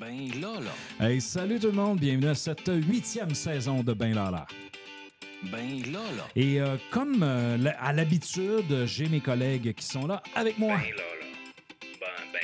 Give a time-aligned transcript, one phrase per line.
[0.00, 1.06] Ben là, là.
[1.06, 4.46] Hey, salut tout le monde, bienvenue à cette huitième saison de Ben Lala.
[5.52, 6.24] Ben là, là.
[6.36, 10.76] Et euh, comme euh, la- à l'habitude, j'ai mes collègues qui sont là avec moi.
[10.76, 11.26] Ben là, là.
[12.00, 12.40] Ben, ben.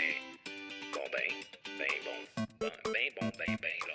[0.93, 1.79] Bon, ben.
[1.79, 2.45] Ben, bon.
[2.61, 3.95] Ben, ben, bon, ben, ben, là,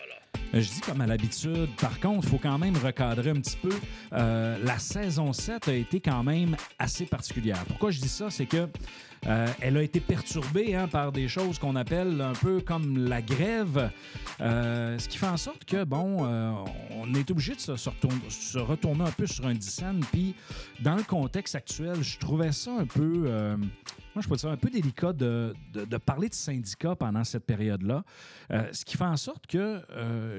[0.53, 0.59] là.
[0.61, 3.73] Je dis comme à l'habitude, par contre, il faut quand même recadrer un petit peu.
[4.13, 7.63] Euh, la saison 7 a été quand même assez particulière.
[7.67, 8.29] Pourquoi je dis ça?
[8.31, 8.67] C'est que
[9.27, 13.21] euh, elle a été perturbée hein, par des choses qu'on appelle un peu comme la
[13.21, 13.89] grève,
[14.41, 16.51] euh, ce qui fait en sorte que, bon, euh,
[16.91, 17.89] on est obligé de se,
[18.59, 20.01] retourner, un peu sur un dixaine.
[20.11, 20.35] Puis,
[20.79, 23.57] dans le contexte actuel, je trouvais ça un peu...
[24.13, 25.53] moi, je un peu délicat de,
[26.05, 28.03] parler de syndicats pendant cette période-là.
[28.71, 29.81] Ce qui fait en sorte que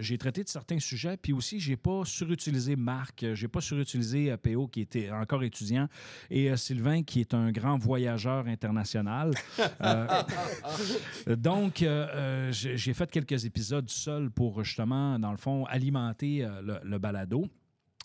[0.01, 4.69] j'ai traité de certains sujets, puis aussi, j'ai pas surutilisé Marc, j'ai pas surutilisé PO
[4.69, 5.89] qui était encore étudiant,
[6.31, 8.76] et Sylvain qui est un grand voyageur international.
[9.83, 10.07] Euh,
[11.37, 16.61] donc, euh, euh, j'ai fait quelques épisodes seul pour justement, dans le fond, alimenter euh,
[16.63, 17.47] le, le balado.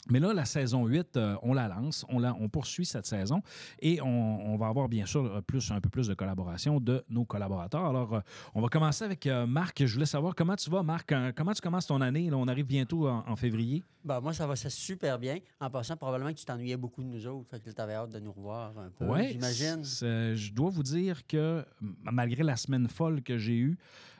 [0.10, 3.42] Mais là, la saison 8, euh, on la lance, on, la, on poursuit cette saison
[3.80, 7.04] et on, on va avoir bien sûr euh, plus, un peu plus de collaboration de
[7.10, 7.86] nos collaborateurs.
[7.86, 8.20] Alors, euh,
[8.56, 9.86] on va commencer avec euh, Marc.
[9.86, 11.14] Je voulais savoir comment tu vas, Marc.
[11.36, 12.30] Comment tu commences ton année?
[12.30, 13.84] Là, on arrive bientôt en, en février.
[14.04, 15.38] Ben, moi, ça va ça super bien.
[15.60, 17.50] En passant, probablement que tu t'ennuyais beaucoup de nous autres.
[17.52, 19.84] Fait que tu avais hâte de nous revoir un peu, Ouais, j'imagine.
[19.84, 21.64] Je dois vous dire que
[22.04, 23.78] malgré la semaine folle que j'ai eue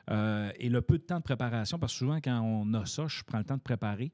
[0.08, 3.22] et le peu de temps de préparation, parce que souvent quand on a ça, je
[3.24, 4.12] prends le temps de préparer.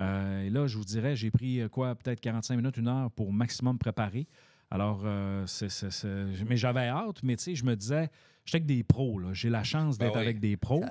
[0.00, 3.10] Euh, et là, je vous dirais, j'ai pris euh, quoi, peut-être 45 minutes, une heure
[3.10, 4.26] pour maximum préparer.
[4.70, 8.08] Alors, euh, c'est, c'est- c'est- mais j'avais hâte, mais tu sais, je me disais,
[8.44, 9.32] j'étais avec des pros, là.
[9.32, 10.22] J'ai la chance Ben d'être oui.
[10.22, 10.84] avec des pros.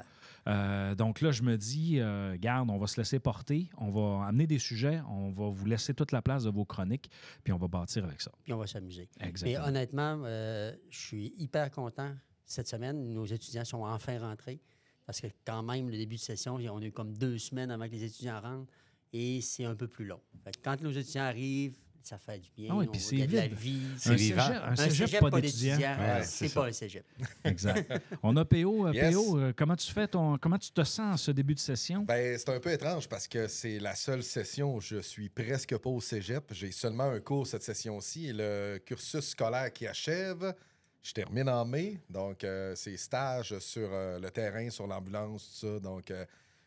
[0.48, 4.26] Euh, donc là, je me dis, euh, garde, on va se laisser porter, on va
[4.28, 7.10] amener des sujets, on va vous laisser toute la place de vos chroniques,
[7.44, 8.32] puis on va bâtir avec ça.
[8.44, 9.08] Puis on va s'amuser.
[9.20, 9.66] Mais Exactement.
[9.68, 12.12] honnêtement, euh, je suis hyper content
[12.46, 13.14] cette semaine.
[13.14, 14.60] Nos étudiants sont enfin rentrés.
[15.06, 17.86] Parce que quand même, le début de session, on a eu comme deux semaines avant
[17.88, 18.72] que les étudiants rentrent.
[19.14, 20.20] Et c'est un peu plus long.
[20.44, 22.70] Fait que quand nos étudiants arrivent, ça fait du bien.
[22.72, 23.82] Ah oui, on c'est de la vie.
[24.06, 24.42] un vivant.
[24.42, 25.78] cégep, un Un cégep, pas pas d'étudiants.
[25.78, 27.06] Ouais, c'est c'est pas un cégep.
[27.44, 28.02] Exact.
[28.24, 28.88] On a PO.
[28.88, 29.14] euh, Yes.
[29.14, 32.04] PO, euh, comment tu fais ton, comment tu te sens en ce début de session?
[32.04, 35.78] Ben, c'est un peu étrange parce que c'est la seule session où je suis presque
[35.78, 36.46] pas au cégep.
[36.54, 38.28] J'ai seulement un cours cette session-ci.
[38.30, 40.56] Et le cursus scolaire qui achève,
[41.04, 42.00] je termine en mai.
[42.10, 45.80] Donc, euh, c'est stage sur euh, le terrain, sur l'ambulance, tout ça.
[45.80, 46.26] Donc, euh,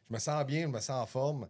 [0.08, 1.48] je me sens bien, je me sens en forme.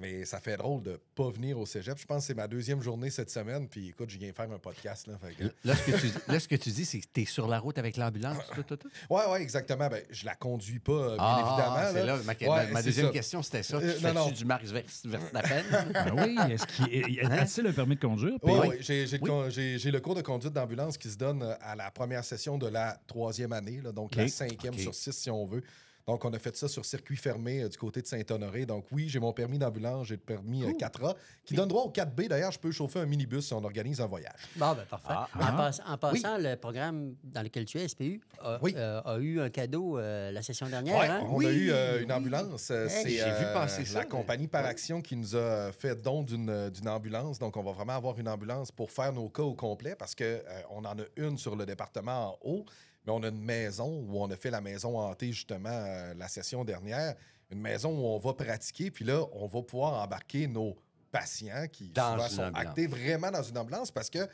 [0.00, 1.98] Mais ça fait drôle de pas venir au cégep.
[1.98, 3.68] Je pense que c'est ma deuxième journée cette semaine.
[3.68, 5.06] Puis écoute, je viens faire un podcast.
[5.06, 7.20] Là, fait que- Là, ce que tu, là, ce que tu dis, c'est que tu
[7.20, 8.38] es sur la route avec l'ambulance.
[8.54, 8.88] tout, tout, tout?
[9.10, 9.88] Ouais, ouais, exactement.
[9.88, 11.74] Ben, je la conduis pas, euh, bien Ah, évidemment.
[11.76, 12.16] ah, c'est là.
[12.16, 13.12] là, ma, Ouais, ma- ma c'est deuxième ça.
[13.12, 13.76] question, c'était ça.
[13.76, 14.30] Euh, tu non, fais-tu non.
[14.30, 15.64] du Max Vers- Verstappen?
[15.92, 17.30] Ben oui, est-ce qu'il Hein?
[17.32, 18.38] a-t-il le permis de conduire?
[18.42, 19.50] Oui, oui, j'ai j'ai le, Oui.
[19.50, 22.56] j'ai- j'ai le cours de conduite d'ambulance qui se donne euh, à la première session
[22.56, 25.62] de la troisième année, là, donc la cinquième sur six, si on veut.
[26.10, 28.66] Donc, on a fait ça sur circuit fermé euh, du côté de Saint-Honoré.
[28.66, 31.90] Donc, oui, j'ai mon permis d'ambulance, j'ai le permis euh, 4A, qui donne droit au
[31.92, 32.26] 4B.
[32.26, 34.40] D'ailleurs, je peux chauffer un minibus si on organise un voyage.
[34.56, 35.06] Bon, ben parfait.
[35.10, 35.28] Ah.
[35.38, 38.74] En, en passant, le programme dans lequel tu es, SPU, a, Oui.
[38.76, 40.98] euh, a eu un cadeau euh, la session dernière.
[40.98, 41.24] Ouais, hein?
[41.30, 42.72] on a eu euh, une ambulance.
[42.72, 45.94] euh, Hey, c'est j'ai vu passer ça, mais- compagnie Par Action qui nous a fait
[46.02, 47.38] don d'une euh, d'une ambulance.
[47.38, 50.84] Donc, on va vraiment avoir une ambulance pour faire nos cas au complet parce qu'on
[50.84, 52.64] en a une sur le département en haut,
[53.06, 56.28] mais on a une maison où on a fait la maison hantée justement euh, la
[56.28, 57.14] session dernière.
[57.50, 60.76] Une maison où on va pratiquer, puis là, on va pouvoir embarquer nos
[61.10, 62.66] patients qui souvent sont ambulance.
[62.66, 64.28] actés vraiment dans une ambulance parce que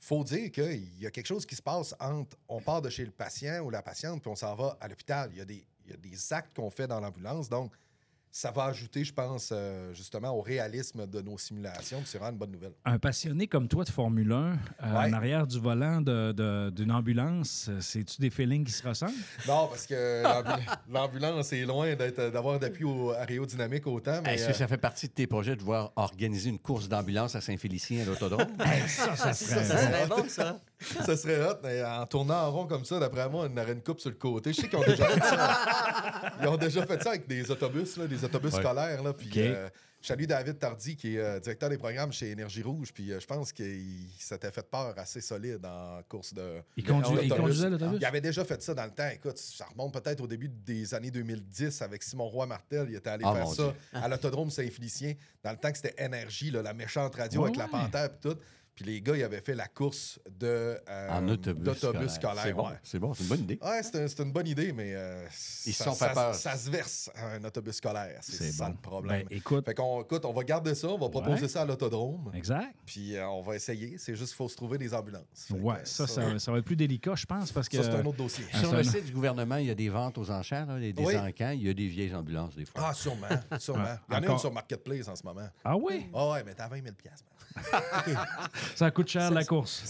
[0.00, 3.04] faut dire qu'il y a quelque chose qui se passe entre on part de chez
[3.04, 5.30] le patient ou la patiente puis on s'en va à l'hôpital.
[5.32, 7.48] Il y a des, il y a des actes qu'on fait dans l'ambulance.
[7.48, 7.72] Donc,
[8.36, 12.02] ça va ajouter, je pense, euh, justement au réalisme de nos simulations.
[12.04, 12.72] C'est vraiment une bonne nouvelle.
[12.84, 14.52] Un passionné comme toi de Formule 1, euh,
[14.82, 15.08] Ouais.
[15.08, 19.14] en arrière du volant d'une ambulance, euh, c'est-tu des feelings qui se ressemblent?
[19.48, 24.22] Non, parce que l'ambu- l'ambulance est loin d'avoir d'appui au aérodynamique autant.
[24.24, 27.40] Est-ce que ça fait partie de tes projets de voir organiser une course d'ambulance à
[27.40, 28.48] Saint-Félicien à l'autodrome?
[28.86, 30.60] ça, ça Ça serait bon, ça.
[30.80, 33.82] Ça serait hot, mais en tournant en rond comme ça, d'après moi, on aurait une
[33.82, 34.52] coupe sur le côté.
[34.52, 36.32] Je sais qu'ils ont déjà fait ça.
[36.42, 38.60] Ils ont déjà fait ça avec des autobus, là, des autobus Ouais.
[38.60, 39.02] scolaires.
[39.02, 39.36] Là, puis, OK.
[39.38, 39.68] euh,
[40.02, 42.92] je salue David Tardy, qui est euh, directeur des programmes chez Énergie Rouge.
[42.92, 46.60] Puis euh, je pense qu'il s'était fait peur assez solide en course de.
[46.76, 47.98] Il, conduit- il conduisait l'autobus?
[48.00, 49.08] Il avait déjà fait ça dans le temps.
[49.12, 52.86] Écoute, ça remonte peut-être au début des années 2010 avec Simon Roy Martel.
[52.90, 54.00] Il était allé Ah, faire ça Dieu.
[54.00, 57.58] à l'autodrome Saint-Félicien, dans le temps que c'était Énergie, là, la méchante radio Ouais, avec
[57.58, 58.36] la panthère et tout.
[58.76, 61.64] Puis les gars, ils avaient fait la course de, euh, En autobus.
[61.64, 62.42] d'autobus scolaire.
[62.42, 62.42] scolaire.
[62.44, 62.74] C'est bon, ouais.
[62.82, 63.58] c'est bon, c'est une bonne idée.
[63.62, 65.26] Ouais, c'est un- c'est une bonne idée, mais euh,
[65.64, 66.34] Ils ça, se sont ça- peur.
[66.34, 68.18] ça se verse un autobus scolaire.
[68.20, 68.72] C'est C'est ça bon.
[68.72, 69.22] le problème.
[69.30, 71.48] Ben, écoute, Fait qu'on, écoute, on va garder ça, on va proposer Ouais.
[71.48, 72.74] ça à l'autodrome, exact.
[72.84, 73.96] puis euh, on va essayer.
[73.96, 75.24] C'est juste qu'il faut se trouver des ambulances.
[75.34, 77.78] Fait Ouais, ça, ça, ça va être plus délicat, je pense, parce que.
[77.78, 78.44] ça, c'est un autre dossier.
[78.52, 80.78] Ah, Sur ça, le site du gouvernement, il y a des ventes aux enchères, là,
[80.78, 81.16] des, des Oui.
[81.16, 81.50] encans.
[81.54, 82.88] Il y a des vieilles ambulances, des fois.
[82.90, 83.26] Ah, sûrement,
[83.58, 83.84] sûrement.
[84.10, 85.48] Il y en a une sur Marketplace en ce moment.
[85.64, 87.35] Ah oui, Ah ouais, mais t'as 20 000 piastres, man.
[88.74, 89.82] ça coûte cher la course.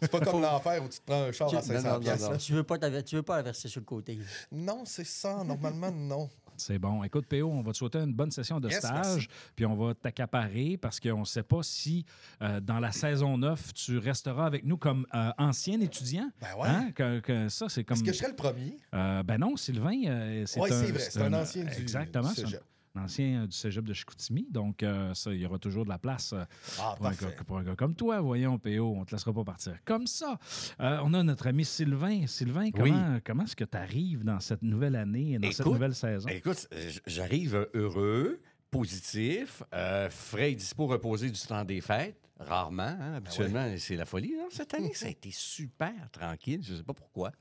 [0.00, 2.36] C'est pas comme l'enfer où tu te prends un char à Non, 500 non.
[2.38, 4.18] Tu veux pas tu veux pas la verser sur le côté.
[4.52, 5.42] Non, c'est ça.
[5.44, 6.28] Normalement, non.
[6.58, 7.04] C'est bon.
[7.04, 9.28] Écoute, PO, on va te souhaiter une bonne session de Yes, stage, merci.
[9.54, 12.06] puis on va t'accaparer parce qu'on ne sait pas si
[12.40, 16.30] euh, dans la saison 9, tu resteras avec nous comme euh, ancien étudiant.
[16.40, 16.68] Ben ouais.
[16.68, 16.92] Hein?
[16.94, 17.96] Que, que ça, c'est comme.
[17.98, 18.74] Est-ce que je serais le premier?
[18.94, 20.80] Euh, ben non, Sylvain, euh, c'est Oui, un.
[20.80, 21.08] c'est vrai.
[21.10, 22.30] C'est un ancien du, Exactement.
[22.30, 22.62] cégep.
[22.98, 24.46] Ancien euh, du cégep de Chicoutimi.
[24.50, 26.44] Donc, euh, ça, il y aura toujours de la place euh,
[26.80, 28.20] Ah, pour, un gars, pour un gars comme toi.
[28.20, 30.38] Voyons, PO, on ne te laissera pas partir comme ça.
[30.80, 32.26] Euh, on a notre ami Sylvain.
[32.26, 36.28] Sylvain, comment, comment est-ce que tu arrives dans cette nouvelle année, dans cette nouvelle saison?
[36.28, 36.68] Écoute,
[37.06, 38.40] j'arrive heureux,
[38.70, 42.20] positif, euh, frais et dispo reposé du temps des fêtes.
[42.38, 44.34] Rarement, hein, habituellement, c'est la folie.
[44.36, 46.60] Non, cette année, ça a été super tranquille.
[46.62, 47.32] Je ne sais pas pourquoi.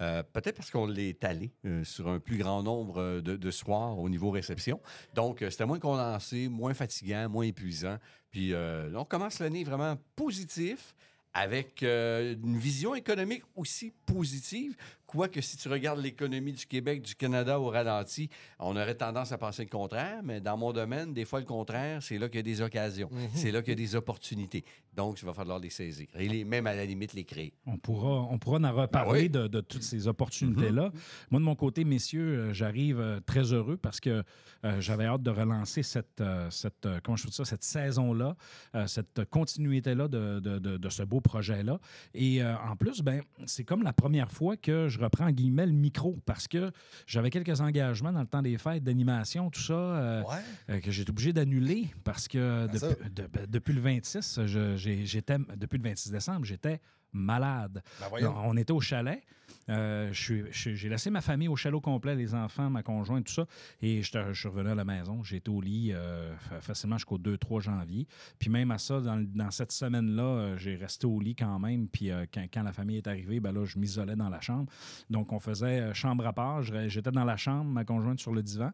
[0.00, 3.98] Euh, Peut-être parce qu'on l'est étalé euh, sur un plus grand nombre euh, de, soirs
[3.98, 4.80] au niveau réception.
[5.14, 7.98] Donc, c'était moins condensé, moins fatigant, moins épuisant.
[8.30, 10.94] Puis, on commence l'année vraiment positif,
[11.34, 14.74] avec une vision économique aussi positive.
[15.12, 19.36] Quoique, si tu regardes l'économie du Québec, du Canada au ralenti, on aurait tendance à
[19.38, 22.40] penser le contraire, mais dans mon domaine, des fois, le contraire, c'est là qu'il y
[22.40, 23.10] a des occasions.
[23.34, 24.64] C'est là qu'il y a des opportunités.
[24.94, 26.06] Donc, il va falloir les saisir.
[26.14, 27.52] Et les, même à la limite, les créer.
[27.66, 30.90] On pourra, on pourra en reparler Ben de, de toutes ces opportunités-là.
[31.30, 34.22] Moi, de mon côté, messieurs, euh, j'arrive euh, très heureux parce que
[34.64, 38.36] euh, j'avais hâte de relancer cette, euh, cette, comment je ça, cette saison-là,
[38.74, 41.78] euh, cette continuité-là de, de- de- ce beau projet-là.
[42.14, 45.72] Et en plus, ben, c'est comme la première fois que je reprends, en guillemets, le
[45.72, 46.70] micro parce que
[47.06, 49.72] j'avais quelques engagements dans le temps des fêtes d'animation, tout ça.
[49.74, 50.36] euh, Ouais.
[50.70, 55.04] euh, que j'ai été obligé d'annuler parce que depuis, de- depuis le 26, je- j'ai-
[55.06, 56.80] j'étais depuis le 26 décembre, j'étais
[57.12, 57.82] malade.
[58.00, 58.34] Ben.
[58.44, 59.22] On était au chalet.
[59.68, 63.46] Euh, j'ai laissé ma famille au chalet au complet, les enfants, ma conjointe, tout ça.
[63.80, 65.22] Et je, suis revenu à la maison.
[65.30, 68.06] Été au lit euh, fa- facilement jusqu'au 2-3 janvier.
[68.38, 71.88] Puis même à ça, dans, cette semaine-là, euh, j'ai resté au lit quand même.
[71.88, 74.70] Puis euh, quand, quand la famille est arrivée, ben là, je m'isolais dans la chambre.
[75.10, 76.62] Donc, on faisait chambre à part.
[76.62, 78.70] J'étais dans la chambre, ma conjointe sur le divan.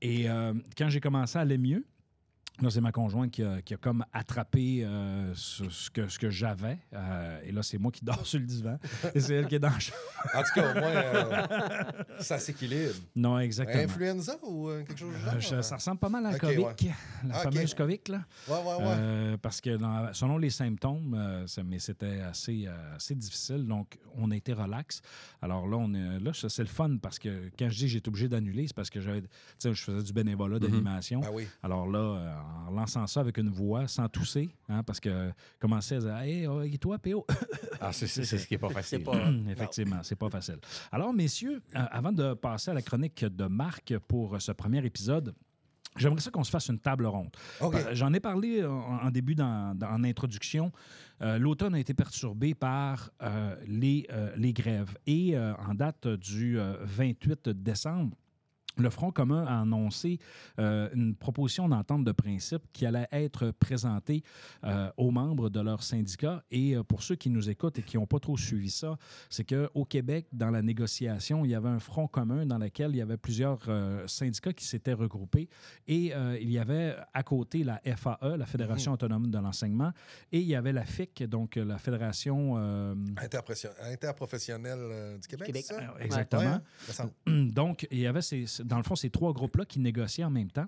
[0.00, 0.26] Et
[0.76, 1.84] quand j'ai commencé à aller mieux,
[2.62, 6.18] Là, c'est ma conjointe qui a, qui a comme attrapé euh, ce, ce que, ce
[6.18, 6.78] que j'avais.
[6.92, 8.78] Euh, et là, c'est moi qui dors sur le divan.
[9.14, 9.96] Et c'est elle qui est dans la chambre.
[10.34, 12.94] En tout cas, au moins, euh, ça s'équilibre.
[13.16, 13.82] Non, exactement.
[13.82, 15.40] Influenza ou euh, quelque chose Euh, genre?
[15.40, 16.74] je- ça ressemble pas mal à la COVID, ouais.
[17.26, 18.00] la Ah, fameuse COVID.
[18.08, 18.24] Là.
[18.48, 18.82] Ouais, ouais, ouais.
[18.86, 23.66] Euh, parce que dans- selon les symptômes, euh, ça- mais c'était assez, assez difficile.
[23.66, 25.00] Donc, on a été relax.
[25.40, 27.88] Alors là, on est, là ça, c'est le fun parce que quand je dis que
[27.88, 29.22] j'ai été obligé d'annuler, c'est parce que j'avais,
[29.64, 31.20] je faisais du bénévolat d'animation.
[31.20, 31.46] Ben oui.
[31.62, 32.34] Alors là, euh,
[32.68, 36.46] en lançant ça avec une voix, sans tousser, hein, parce que commençait à dire Hey,
[36.46, 37.26] oh, et toi, PO
[37.80, 39.02] Ah, c'est c'est- c'est ce qui n'est pas facile.
[39.02, 39.16] pas.
[39.48, 40.58] Effectivement, c'est pas facile.
[40.92, 44.84] Alors, messieurs, euh, avant de passer à la chronique de Marc pour euh, ce premier
[44.84, 45.34] épisode,
[45.96, 47.30] J'aimerais ça qu'on se fasse une table ronde.
[47.60, 48.70] Euh, J'en ai parlé en,
[49.02, 50.70] en début, dans, dans- en introduction.
[51.20, 54.94] Euh, L'automne a été perturbé par euh, les, euh, les grèves.
[55.08, 58.16] Et euh, en date du euh, 28 décembre,
[58.82, 60.18] le Front commun a annoncé
[60.58, 64.22] euh, une proposition d'entente de principe qui allait être présentée
[64.64, 66.42] euh, aux membres de leur syndicat.
[66.50, 68.96] Et euh, pour ceux qui nous écoutent et qui n'ont pas trop suivi ça,
[69.28, 72.96] c'est qu'au Québec, dans la négociation, il y avait un front commun dans lequel il
[72.96, 75.48] y avait plusieurs euh, syndicats qui s'étaient regroupés.
[75.86, 79.92] Et euh, il y avait à côté la FAE, la Fédération autonome de l'enseignement,
[80.32, 82.54] et il y avait la FIC, donc la Fédération...
[82.58, 85.64] euh, Interpression- Interprofessionnel euh, du Québec, Québec.
[85.64, 85.94] ça?
[86.00, 86.42] exactement.
[86.42, 87.46] Ouais, hein?
[87.52, 90.50] Donc, il y avait, ces- dans le fond, ces trois groupes-là qui négociaient en même
[90.50, 90.66] temps.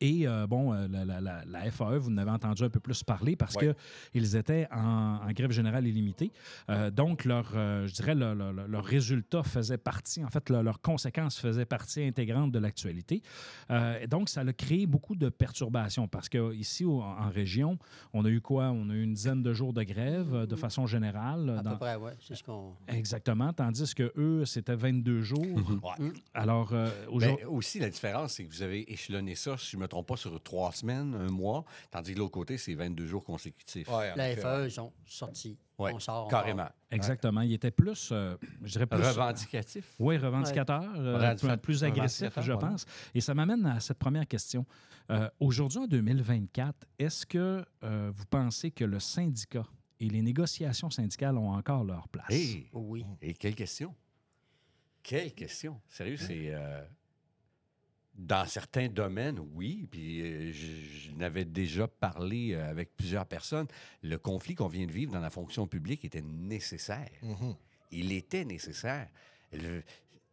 [0.00, 2.78] Et euh, bon, euh, la, la- la- la FAE, vous en avez entendu un peu
[2.80, 3.74] plus parler parce Ouais.
[4.12, 6.30] qu'ils étaient en, en grève générale illimitée.
[6.70, 10.80] Euh, donc, leur, euh, je dirais, leur, leur- leur résultat faisait partie, en fait, leur-
[10.80, 13.22] conséquences faisaient partie intégrante de l'actualité.
[13.70, 17.78] Euh, et donc, ça a créé beaucoup de perturbations parce qu'ici, en région,
[18.12, 18.70] on a eu quoi?
[18.70, 21.56] On a eu une dizaine de jours de grève de façon générale.
[21.58, 22.10] À dans- peu près, oui.
[22.20, 22.72] C'est ce qu'on.
[22.88, 25.42] Exactement, tandis que eux, c'était 22 jours.
[25.82, 26.12] Ouais.
[26.34, 27.44] Alors, euh, Ben, aujourd'hui.
[27.46, 30.16] aussi, la différence, c'est que vous avez échelonné ça, si je ne me trompe pas,
[30.16, 33.88] sur trois semaines, un mois, tandis que de l'autre côté, c'est 22 jours consécutifs.
[33.88, 35.56] Ouais, La FAE, ils sont sortis.
[35.78, 36.28] Ouais, On sort.
[36.28, 36.68] Carrément.
[36.90, 37.40] Exactement.
[37.40, 39.00] Il était plus, euh, je dirais plus.
[39.00, 39.94] Revendicatif.
[39.98, 42.84] Oui, revendicateur, euh, Revendicateur, plus, plus agressif, je pense.
[43.14, 44.66] Et ça m'amène à cette première question.
[45.10, 49.64] Euh, Aujourd'hui, en 2024, est-ce que euh, vous pensez que le syndicat
[50.00, 52.30] et les négociations syndicales ont encore leur place?
[52.30, 52.68] Hey!
[52.74, 53.06] Oui.
[53.22, 53.94] Et quelle question?
[55.02, 55.80] Quelle question?
[55.88, 56.54] Sérieux, c'est.
[58.14, 59.86] Dans certains domaines, oui.
[59.90, 60.66] Puis euh, je,
[61.10, 63.66] je n'avais déjà parlé euh, avec plusieurs personnes.
[64.02, 67.08] Le conflit qu'on vient de vivre dans la fonction publique était nécessaire.
[67.22, 67.54] Mhm.
[67.90, 69.08] Il était nécessaire.
[69.52, 69.82] Le-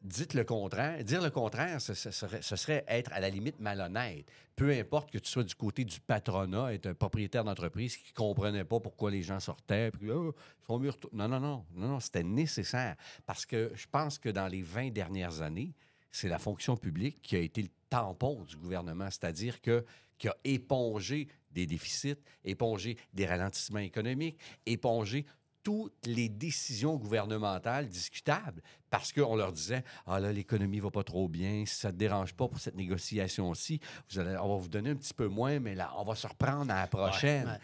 [0.01, 1.03] dites le contraire.
[1.03, 4.25] Dire le contraire, ce, ce serait, ce serait être à la limite malhonnête.
[4.55, 8.15] Peu importe que tu sois du côté du patronat, être un propriétaire d'entreprise qui ne
[8.15, 9.91] comprenait pas pourquoi les gens sortaient.
[9.91, 11.65] Puis, retour- Non, non, non.
[11.73, 12.95] Non, non, c'était nécessaire.
[13.25, 15.73] Parce que je pense que dans les 20 dernières années,
[16.11, 19.85] c'est la fonction publique qui a été le tampon du gouvernement, c'est-à-dire que
[20.17, 25.25] qui a épongé des déficits, épongé des ralentissements économiques, épongé
[25.63, 31.27] toutes les décisions gouvernementales discutables parce qu'on leur disait ah là l'économie va pas trop
[31.27, 34.69] bien si ça te dérange pas pour cette négociation ci vous allez on va vous
[34.69, 37.59] donner un petit peu moins mais là on va se reprendre à la prochaine ouais.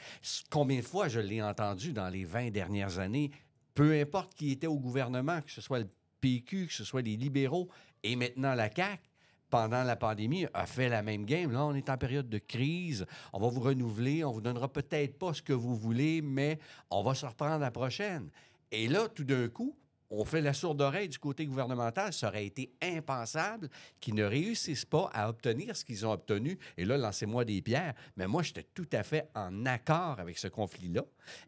[0.49, 3.31] Combien de fois je l'ai entendu dans les 20 dernières années
[3.73, 7.15] peu importe qui était au gouvernement que ce soit le PQ que ce soit les
[7.15, 7.69] libéraux
[8.05, 9.01] et maintenant la CAQ
[9.49, 11.51] pendant la pandémie, a fait la même game.
[11.51, 13.05] Là, on est en période de crise.
[13.31, 14.23] On va vous renouveler.
[14.25, 16.59] On vous donnera peut-être pas ce que vous voulez, mais
[16.89, 18.29] on va se reprendre la prochaine.
[18.71, 19.77] Et là, tout d'un coup,
[20.09, 22.13] on fait la sourde oreille du côté gouvernemental.
[22.13, 23.69] Ça aurait été impensable
[23.99, 26.57] qu'ils ne réussissent pas à obtenir ce qu'ils ont obtenu.
[26.77, 27.95] Et là, lancez-moi des pierres.
[28.15, 31.03] Mais moi, j'étais tout à fait en accord avec ce conflit-là.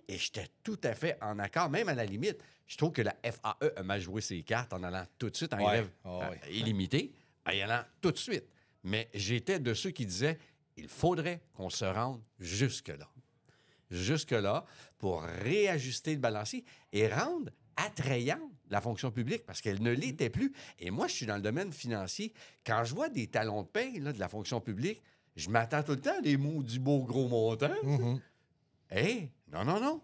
[0.07, 2.41] Et j'étais tout à fait en accord, même à la limite.
[2.65, 5.53] Je trouve que la FAE a mal joué ses cartes en allant tout de suite
[5.53, 5.63] en Ouais.
[5.65, 7.13] grève Ah euh, illimitée,
[7.45, 8.45] en y allant tout de suite.
[8.83, 10.37] Mais j'étais de ceux qui disaient
[10.75, 13.07] il faudrait qu'on se rende jusque-là.
[13.89, 14.65] Jusque-là
[14.97, 20.53] pour réajuster le balancier et rendre attrayante la fonction publique parce qu'elle ne l'était plus.
[20.79, 22.33] Et moi, je suis dans le domaine financier.
[22.65, 25.01] Quand je vois des talons de paye là, de la fonction publique,
[25.35, 27.73] je m'attends tout le temps à des mots du beau gros montant.
[27.83, 28.19] Mhm.
[28.91, 30.01] Hé, non, non, non.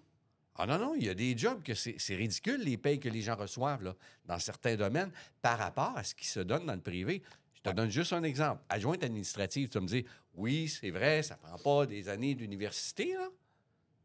[0.56, 3.24] Ah non, non, il y a des jobs que c'est ridicule, les payes que les
[3.24, 5.12] gens reçoivent là, dans certains domaines
[5.42, 7.24] par rapport à ce qui se donne dans le privé.
[7.56, 8.62] Je te donne juste un exemple.
[8.70, 10.04] Adjointe administrative, tu vas me dire,
[10.36, 13.16] oui, c'est vrai, ça prend pas des années d'université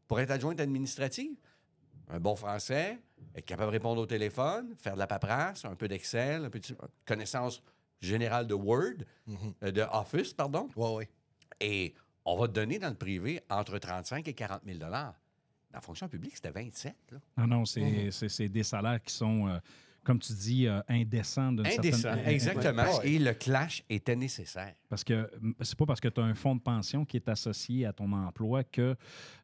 [0.07, 1.35] pour être adjointe administrative.
[2.09, 2.97] Un bon français,
[3.35, 6.59] être capable de répondre au téléphone, faire de la paperasse, un peu d'Excel, un peu
[6.59, 6.65] de
[7.05, 7.61] connaissance
[8.01, 9.53] générale de Word, Mhm.
[9.63, 10.67] euh, de Office, pardon.
[10.75, 11.09] Ouais, ouais.
[11.59, 11.93] Et
[12.25, 16.07] on va te donner dans le privé entre 35 et 40 000 Dans la fonction
[16.07, 16.95] publique, c'était 27.
[17.11, 17.19] Là.
[17.37, 19.59] Non, non, c'est c'est- c'est des salaires qui sont, euh,
[20.09, 22.27] comme tu dis, euh, indécents d'une Indécent, certaine...
[22.29, 22.81] exactement.
[22.81, 23.11] Ouais, ouais.
[23.11, 24.73] Et le clash était nécessaire.
[24.89, 25.29] Parce que
[25.61, 28.11] c'est pas parce que tu as un fonds de pension qui est associé à ton
[28.11, 28.95] emploi que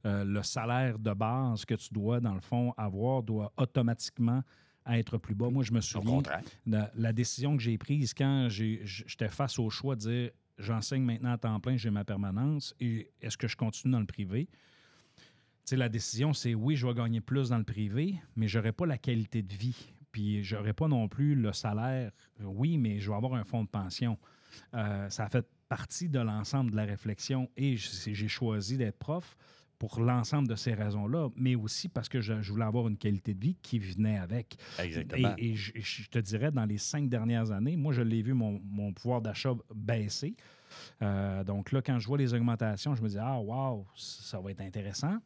[0.08, 4.42] euh, le salaire de base que tu dois, dans le fond, avoir doit automatiquement
[4.88, 5.52] être plus bas.
[5.52, 6.24] Moi, je me souviens
[6.66, 11.34] de la décision que j'ai prise quand j'étais face au choix de dire j'enseigne maintenant
[11.34, 14.48] à temps plein, j'ai ma permanence, et est-ce que je continue dans le privé?
[14.48, 18.58] Tu sais, la décision, c'est oui, je vais gagner plus dans le privé, mais je
[18.58, 19.92] n'aurai pas la qualité de vie.
[20.16, 22.10] Puis je n'aurai pas non plus le salaire.
[22.40, 24.18] Oui, mais je vais avoir un fonds de pension.
[24.74, 29.36] Euh, ça a fait partie de l'ensemble de la réflexion et j'ai choisi d'être prof
[29.78, 33.34] pour l'ensemble de ces raisons-là, mais aussi parce que je, je voulais avoir une qualité
[33.34, 34.56] de vie qui venait avec.
[34.80, 35.36] Exactement.
[35.38, 38.32] Et, et je, je te dirais, dans les cinq dernières années, moi, je l'ai vu,
[38.34, 40.38] mon, mon pouvoir d'achat baisser.
[41.02, 44.52] Euh, donc là, quand je vois les augmentations, je me dis, ah, wow, ça va
[44.52, 45.18] être intéressant.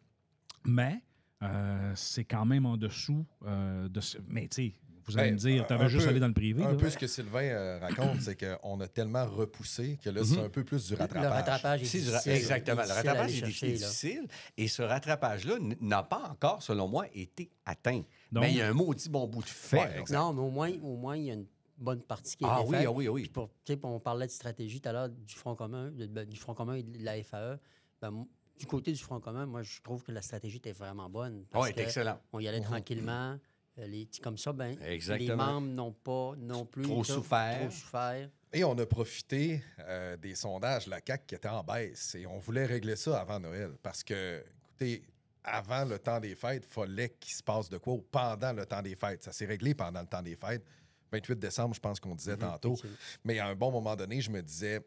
[0.65, 0.99] Mais
[1.43, 4.17] euh, c'est quand même en dessous euh, de ce.
[4.27, 4.73] Mais tu sais,
[5.05, 6.63] vous allez Ben, me dire, tu avais juste peu- allé dans le privé.
[6.63, 6.75] Un là.
[6.77, 10.25] peu ce que Sylvain euh, raconte, c'est qu'on a tellement repoussé que là, Mhm.
[10.27, 11.31] c'est un peu plus du Le rattrapage.
[11.31, 12.31] rattrapage est difficile.
[12.31, 12.81] exactement.
[12.83, 14.27] Le rattrapage est chercher, difficile, là.
[14.57, 18.03] Et ce rattrapage-là n'a pas encore, selon moi, été atteint.
[18.31, 19.77] Donc- Mais il y a un maudit bon bout de fait.
[19.77, 20.03] Ouais.
[20.11, 22.61] Non, mais au moins, au moins, il y a une bonne partie qui est Ah
[22.63, 22.85] oui, faite.
[22.87, 23.21] ah oui, ah oui.
[23.23, 26.05] Puis pour- tu sais, on parlait de stratégie tout à l'heure du Front commun, de-
[26.05, 27.57] de- du Front commun et de la FAE.
[28.01, 28.27] Ben,
[28.59, 31.45] du côté du Front commun, moi, je trouve que la stratégie était vraiment bonne.
[31.55, 32.19] Oui, que excellent.
[32.33, 33.37] On y allait tranquillement.
[33.79, 37.59] euh, Les, petits comme ça, ben, les membres n'ont pas non plus Trop souffert.
[37.61, 38.29] Trop souffert.
[38.51, 42.15] Et on a profité euh, des sondages, la CAQ qui était en baisse.
[42.15, 43.71] Et on voulait régler ça avant Noël.
[43.81, 45.03] Parce que, écoutez,
[45.43, 48.65] avant le temps des fêtes, il fallait qu'il se passe de quoi ou pendant le
[48.65, 49.23] temps des fêtes.
[49.23, 50.65] Ça s'est réglé pendant le temps des fêtes.
[51.11, 52.73] 28 décembre, je pense qu'on disait tantôt.
[52.73, 52.97] Effectivement.
[53.23, 54.79] Mais à un bon moment donné, je me disais,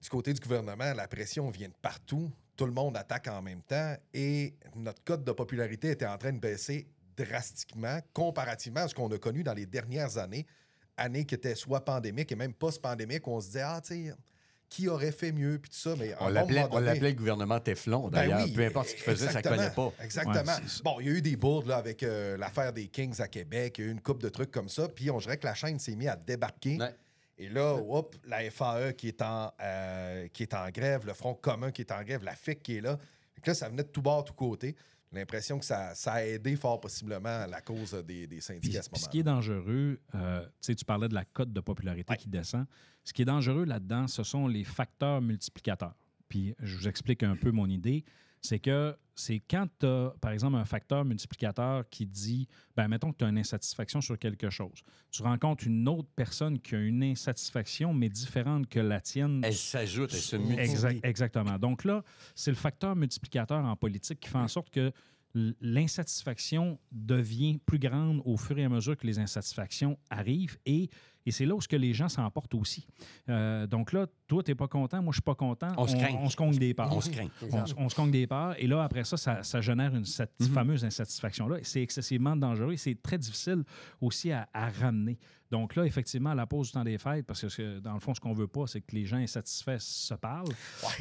[0.00, 2.30] du côté du gouvernement, la pression vient de partout.
[2.56, 6.32] Tout le monde attaque en même temps et notre cote de popularité était en train
[6.32, 6.86] de baisser
[7.16, 10.46] drastiquement comparativement à ce qu'on a connu dans les dernières années.
[10.96, 14.14] Années qui étaient soit pandémiques et même post-pandémiques, où on se disait, ah, tu sais,
[14.68, 15.94] qui aurait fait mieux, puis tout ça.
[15.98, 18.44] Mais On l'appelait le gouvernement Teflon, ben d'ailleurs.
[18.44, 20.04] oui, Peu importe ce qu'il faisait, ça ne exactement, collait pas.
[20.04, 20.52] Exactement.
[20.52, 23.28] Ouais, bon, il y a eu des bourdes là, avec euh, l'affaire des Kings à
[23.28, 25.46] Québec, il y a eu une coupe de trucs comme ça, puis on dirait que
[25.46, 26.78] la chaîne s'est mise à débarquer.
[26.78, 26.94] Ouais.
[27.38, 27.78] Et là,
[28.26, 31.92] la FAE qui est, en, euh, qui est en grève, le Front commun qui est
[31.92, 32.98] en grève, la FIC qui est là.
[33.46, 34.74] Là, ça venait de tout bord, tout côté.
[35.12, 38.82] l'impression que ça, ça a aidé fort possiblement la cause des, des Puis, syndicats à
[38.82, 41.60] ce puis ce qui est dangereux, euh, tu sais, tu parlais de la cote de
[41.60, 42.66] popularité qui descend.
[43.04, 45.94] Ce qui est dangereux là-dedans, ce sont les facteurs multiplicateurs.
[46.28, 48.04] Puis je vous explique un peu mon idée.
[48.40, 52.46] C'est que c'est quand tu as, par exemple, un facteur multiplicateur qui dit,
[52.76, 54.82] ben mettons que tu as une insatisfaction sur quelque chose.
[55.10, 59.40] Tu rencontres une autre personne qui a une insatisfaction, mais différente que la tienne.
[59.42, 60.62] Elle s'ajoute, elle se multiplie.
[60.70, 61.58] Exact- exactement.
[61.58, 62.04] Donc là,
[62.34, 64.92] c'est le facteur multiplicateur en politique qui fait en sorte que
[65.60, 70.88] l'insatisfaction devient plus grande au fur et à mesure que les insatisfactions arrivent et,
[71.26, 72.86] et c'est là où ce que les gens s'emportent aussi.
[73.28, 75.68] Euh, donc là, toi, tu n'es pas content, moi, je suis pas content.
[75.76, 76.14] On se craint.
[76.20, 76.96] On se cogne des parts.
[76.96, 77.28] On se craint.
[77.76, 80.46] On, se cogne des parts et là, après ça, ça, ça génère une cette Mhm.
[80.48, 81.58] fameuse insatisfaction-là.
[81.62, 83.64] C'est excessivement dangereux et c'est très difficile
[84.00, 85.18] aussi à, à ramener.
[85.50, 88.12] Donc là, effectivement, à la pause du temps des fêtes, parce que dans le fond,
[88.14, 90.48] ce qu'on veut pas, c'est que les gens insatisfaits se parlent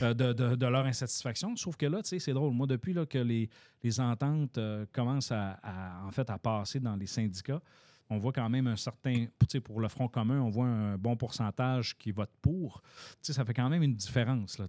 [0.04, 1.56] euh, de, de- de leur insatisfaction.
[1.56, 2.54] Sauf que là, tu sais, c'est drôle.
[2.54, 3.50] Moi, depuis là, que les,
[3.84, 7.60] les ententes euh, commencent à, à, en fait, à passer dans les syndicats,
[8.10, 10.98] on voit quand même un certain, tu sais, pour le Front commun, on voit un
[10.98, 12.82] bon pourcentage qui vote pour.
[12.84, 14.60] Tu sais, ça fait quand même une différence.
[14.60, 14.68] là.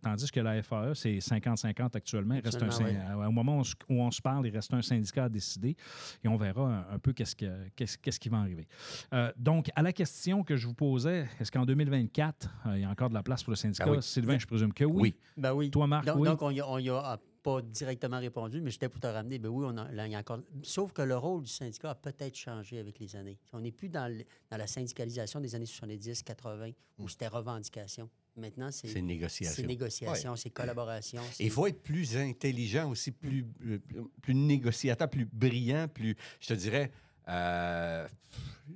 [0.00, 2.34] Tandis que la FAE, c'est 50-50 actuellement.
[2.36, 3.58] Il reste un, Au moment
[3.88, 5.76] où on, se- parle, il reste un syndicat à décider
[6.22, 8.68] et on verra un, un peu qu'est-ce, que- qu'est-ce, qu'est-ce qui va arriver.
[9.12, 12.84] Euh, donc, à la question que je vous posais, est-ce qu'en 2024, euh, il y
[12.84, 13.84] a encore de la place pour le syndicat?
[13.86, 14.02] Ah oui.
[14.02, 15.00] Sylvain, je présume que oui.
[15.02, 15.16] Oui.
[15.36, 15.70] Ben oui.
[15.70, 16.28] Toi, Marc, donc, oui.
[16.28, 17.18] donc, on y a, on y a
[17.48, 19.38] pas directement répondu, mais j'étais pour te ramener.
[19.38, 20.40] Ben oui, on a, là, il y a encore.
[20.62, 23.38] Sauf que le rôle du syndicat a peut-être changé avec les années.
[23.52, 28.08] On n'est plus dans, le- dans la syndicalisation des années 70, 80, où c'était revendication.
[28.36, 28.88] Maintenant, c'est.
[28.88, 29.54] C'est négociation.
[29.56, 31.22] C'est négociation, c'est collaboration.
[31.40, 33.78] Et Il faut être plus intelligent aussi, plus, euh,
[34.22, 36.92] plus négociateur, plus brillant, plus, je te dirais,
[37.28, 38.06] euh,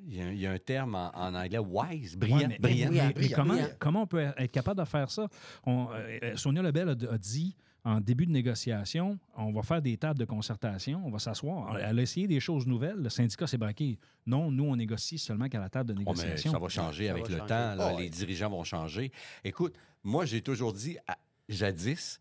[0.08, 2.58] il y, a- il y a un terme en, en anglais, wise, brillant, Ouais, mais-
[2.58, 2.88] brillant.
[2.90, 3.68] oui, mais- mais brillant, comment, brillant.
[3.78, 5.28] comment on peut être capable de faire ça?
[5.64, 9.96] On- euh, Sonia Lebel a, a dit en début de négociation, on va faire des
[9.96, 11.76] tables de concertation, on va s'asseoir.
[11.78, 12.96] Elle a essayé des choses nouvelles.
[12.96, 13.98] Le syndicat s'est braqué.
[14.26, 16.52] Non, nous, on négocie seulement qu'à la table de Oh, mais négociation.
[16.52, 17.48] ça va changer Ça avec va le changer.
[17.48, 17.74] temps.
[17.74, 19.10] là, Oh, les dirigeants vont changer.
[19.42, 19.74] Écoute,
[20.04, 22.20] moi, j'ai toujours dit, à- jadis,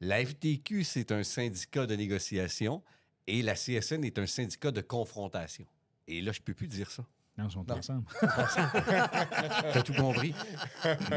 [0.00, 2.82] la FTQ, c'est un syndicat de négociation
[3.26, 5.66] et la CSN est un syndicat de confrontation.
[6.08, 7.04] Et là, je ne peux plus dire ça.
[7.38, 7.76] Non, ils sont Non.
[7.78, 8.04] ensemble.
[8.22, 10.34] T'as tout compris?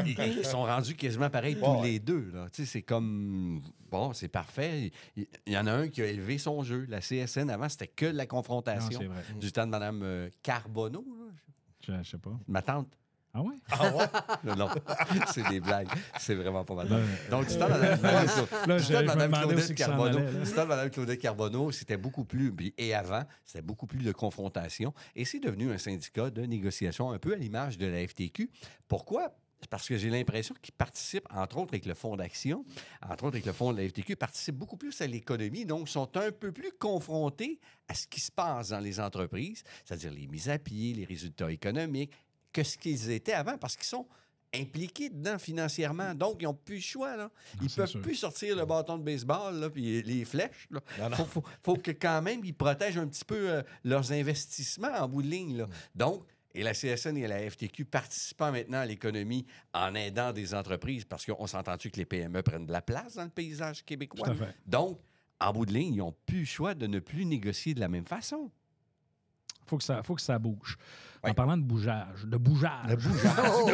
[0.06, 1.82] Ils, ils sont rendus quasiment pareils tous Ouais.
[1.88, 2.30] les deux.
[2.32, 2.46] là.
[2.50, 3.60] Tu sais, c'est comme.
[3.90, 4.90] Bon, c'est parfait.
[5.16, 6.86] Il, il y en a un qui a élevé son jeu.
[6.88, 8.98] La CSN, avant, c'était que de la Non, confrontation.
[8.98, 9.22] c'est vrai.
[9.38, 11.04] du temps de Mme euh, Carbonneau.
[11.06, 11.32] là.
[11.86, 12.32] Je, je sais pas.
[12.48, 12.88] Ma tante.
[13.36, 13.54] Ah ouais?
[13.70, 14.06] Ah ouais?
[14.44, 14.68] Non, non.
[15.34, 15.88] c'est des blagues.
[16.18, 16.88] C'est vraiment pas mal.
[16.88, 16.98] Là,
[17.30, 20.44] Donc, du temps de Mme, Claudette Carbonneau, allait, là.
[20.44, 22.54] du temps de Mme Claudette Carbonneau, c'était beaucoup plus.
[22.78, 24.94] Et avant, c'était beaucoup plus de confrontation.
[25.14, 28.50] Et c'est devenu un syndicat de négociation, un peu à l'image de la FTQ.
[28.88, 29.36] Pourquoi?
[29.70, 32.64] Parce que j'ai l'impression qu'ils participent, entre autres avec le fonds d'action,
[33.02, 36.14] entre autres avec le fonds de la FTQ, participent beaucoup plus à l'économie, donc sont
[36.16, 40.48] un peu plus confrontés à ce qui se passe dans les entreprises, c'est-à-dire les mises
[40.50, 42.12] à pied, les résultats économiques,
[42.56, 44.06] que ce qu'ils étaient avant, parce qu'ils sont
[44.54, 46.14] impliqués dedans financièrement.
[46.14, 47.16] Donc, ils n'ont plus le choix.
[47.16, 47.30] Là.
[47.60, 48.00] Ils ne peuvent sûr.
[48.00, 50.68] plus sortir le bâton de baseball là, puis les flèches.
[50.70, 54.92] Il faut, faut- faut que quand même ils protègent un petit peu euh, leurs investissements
[54.98, 55.58] en bout de ligne.
[55.58, 55.66] là.
[55.94, 61.04] Donc, et la CSN et la FTQ participant maintenant à l'économie en aidant des entreprises,
[61.04, 64.28] parce qu'on s'entend-tu que les PME prennent de la place dans le paysage québécois?
[64.66, 64.98] Donc,
[65.38, 67.88] en bout de ligne, ils n'ont plus le choix de ne plus négocier de la
[67.88, 68.50] même façon.
[69.66, 70.76] Faut que ça, faut que ça bouge.
[71.22, 72.86] En parlant de bougeage, de bougeage.
[72.88, 72.94] De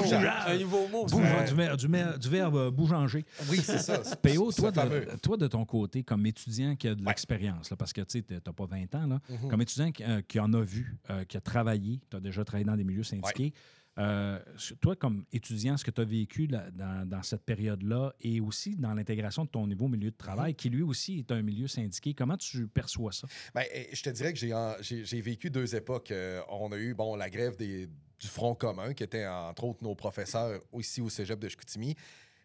[0.00, 0.24] bougeage.
[0.46, 1.04] Un nouveau mot.
[1.06, 3.26] Bouge- du, ver- du verbe euh, bougeanger.
[3.50, 3.98] Oui, c'est ça.
[4.22, 7.08] PO, toi, de, toi, de ton côté, comme étudiant qui a de Ouais.
[7.08, 9.48] l'expérience, là, parce que tu n'as pas 20 ans, là, Mhm.
[9.50, 12.42] comme étudiant qui, euh, qui en a vu, euh, qui a travaillé, tu as déjà
[12.42, 13.52] travaillé dans des milieux syndiqués,
[13.98, 14.38] euh,
[14.80, 18.74] toi, comme étudiant, ce que tu as vécu là, dans, dans cette période-là et aussi
[18.76, 20.18] dans l'intégration de ton nouveau milieu de Mhm.
[20.18, 23.26] travail, qui lui aussi est un milieu syndiqué, comment tu perçois ça?
[23.54, 26.10] Ben, eh, je te dirais que j'ai vécu deux époques.
[26.10, 27.86] Euh, on a eu bon, la grève des-
[28.18, 31.94] du Front commun, qui était entre autres nos professeurs ici au cégep de Chicoutimi.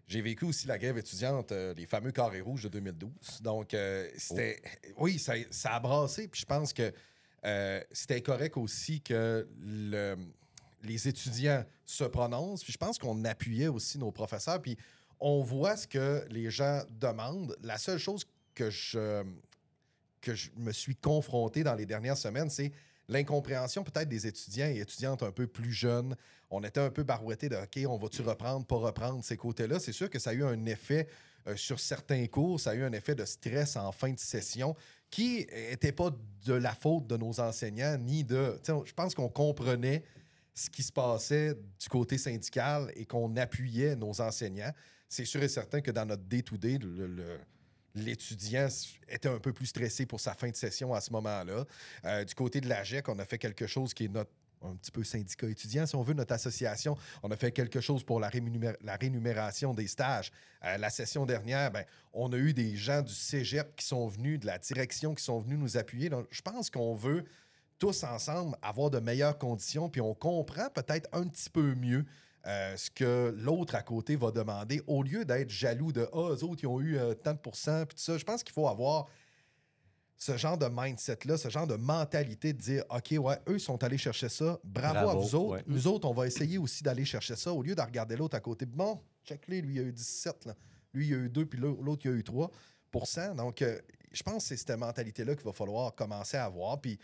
[0.07, 3.41] J'ai vécu aussi la grève étudiante, euh, les fameux carrés rouges de 2012.
[3.41, 4.59] Donc, euh, c'était.
[4.97, 6.27] Oui, ça, ça a brassé.
[6.29, 6.91] Puis je pense que
[7.45, 10.15] euh, c'était correct aussi que le-
[10.87, 12.63] les étudiants se prononcent.
[12.63, 14.61] Puis je pense qu'on appuyait aussi nos professeurs.
[14.61, 14.77] Puis
[15.19, 17.55] on voit ce que les gens demandent.
[17.61, 19.23] La seule chose que je
[20.21, 22.71] que je me suis confronté dans les dernières semaines, c'est
[23.07, 26.15] l'incompréhension peut-être des étudiants et étudiantes un peu plus jeunes.
[26.49, 29.79] On était un peu barouettés de OK, on va-tu reprendre, pas reprendre ces côtés-là?
[29.79, 31.07] C'est sûr que ça a eu un effet
[31.47, 34.75] euh, sur certains cours, ça a eu un effet de stress en fin de session
[35.09, 36.09] qui n'était pas
[36.45, 38.59] de la faute de nos enseignants, ni de.
[38.67, 40.03] Je pense qu'on comprenait
[40.57, 44.73] ce qui se passait du côté syndical et qu'on appuyait nos enseignants.
[45.07, 46.79] C'est sûr et certain que dans notre day-to-day,
[47.93, 48.67] l'étudiant
[49.07, 51.63] était un peu plus stressé pour sa fin de session à ce moment-là.
[52.05, 54.31] Euh, du côté de la GEC, on a fait quelque chose qui est notre
[54.63, 56.97] un petit peu syndicat étudiant, si on veut, notre association.
[57.21, 60.31] On a fait quelque chose pour la rémunération des stages.
[60.65, 64.39] Euh, la session dernière, ben, on a eu des gens du cégep qui sont venus,
[64.39, 66.09] de la direction qui sont venus nous appuyer.
[66.09, 67.25] Donc, je pense qu'on veut
[67.79, 72.05] tous ensemble avoir de meilleures conditions, puis on comprend peut-être un petit peu mieux
[72.45, 76.43] euh, ce que l'autre à côté va demander, au lieu d'être jaloux de Ah, eux
[76.43, 78.17] autres, ils ont eu euh, tant de pourcents, puis tout ça.
[78.17, 79.07] Je pense qu'il faut avoir
[80.15, 83.97] ce genre de mindset-là, ce genre de mentalité de dire OK, ouais, eux sont allés
[83.97, 85.55] chercher ça, bravo, à vous autres.
[85.55, 85.63] ouais.
[85.67, 88.39] Nous autres, on va essayer aussi d'aller chercher ça, au lieu de regarder l'autre à
[88.39, 88.65] côté.
[88.65, 90.55] Bon, check-les, lui, il a eu 17, là.
[90.93, 93.77] lui, il a eu 2, puis l'autre, l'autre, il a eu 3% Donc, euh,
[94.11, 96.97] je pense que c'est cette mentalité-là qu'il va falloir commencer à avoir, puis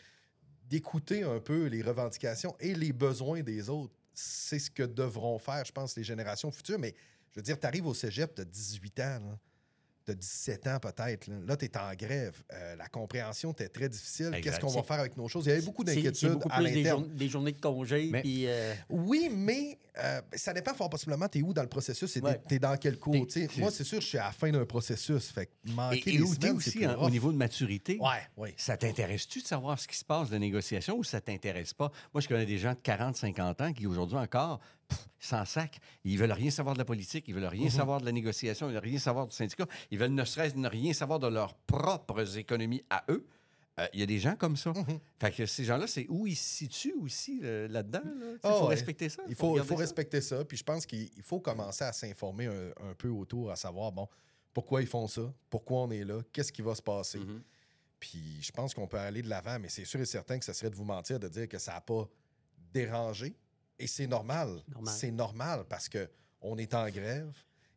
[0.70, 3.94] d'écouter un peu les revendications et les besoins des autres.
[4.14, 6.80] C'est ce que devront faire, je pense, les générations futures.
[6.80, 6.94] Mais
[7.32, 9.40] je veux dire, tu arrives au cégep, as 18 ans.
[10.06, 11.28] T'as 17 ans peut-être.
[11.28, 12.36] Là, là tu es en grève.
[12.52, 14.32] Euh, la compréhension était très difficile.
[14.44, 15.46] Qu'est-ce qu'on va faire avec nos choses?
[15.46, 17.04] Il y avait beaucoup d'inquiétudes à des, l'interne.
[17.06, 18.10] jour- des journées de congé.
[18.12, 21.28] Mais- puis, euh, Oui, mais euh, ça dépend fort possiblement.
[21.30, 22.18] Tu es où dans le processus?
[22.18, 22.42] Et Ouais.
[22.50, 23.16] tu es dans quel cours.
[23.58, 25.30] Moi, c'est sûr, je suis à la fin d'un processus.
[25.32, 27.98] Fait que manquer Et, et t'es semaines, aussi hein, au niveau de maturité.
[28.02, 28.50] Ouais, oui.
[28.58, 31.92] Ça t'intéresse-tu de savoir ce qui se passe de négociation ou ça t'intéresse pas?
[32.14, 34.60] Moi, je connais des gens de 40, 50 ans qui, aujourd'hui encore,
[35.20, 35.80] s'en sac.
[36.04, 38.74] Ils veulent rien savoir de la politique, ils veulent rien savoir de la négociation, ils
[38.74, 39.66] veulent rien savoir du syndicat.
[39.90, 43.26] Ils veulent ne serait-ce ne rien savoir de leurs propres économies à eux.
[43.80, 44.72] Euh, Il y a des gens comme ça.
[45.20, 48.02] Fait que ces gens-là, c'est où ils se situent aussi euh, là-dedans.
[48.04, 48.34] là?
[48.34, 49.24] Sais, Ah faut respecter ça.
[49.28, 49.80] Il faut, il faut ça.
[49.80, 50.44] respecter ça.
[50.46, 53.92] Puis je pense qu'il il faut commencer à s'informer un, un peu autour, à savoir,
[53.92, 54.08] bon,
[54.54, 55.34] pourquoi ils font ça?
[55.50, 56.20] Pourquoi on est là?
[56.32, 57.18] Qu'est-ce qui va se passer?
[57.20, 57.42] Mhm.
[58.00, 60.52] Puis je pense qu'on peut aller de l'avant, mais c'est sûr et certain que ce
[60.54, 62.08] serait de vous mentir de dire que ça n'a pas
[62.74, 63.34] dérangé.
[63.80, 64.62] Et c'est normal.
[64.68, 64.94] Normal.
[64.98, 66.10] C'est normal parce que
[66.42, 67.32] on est en grève.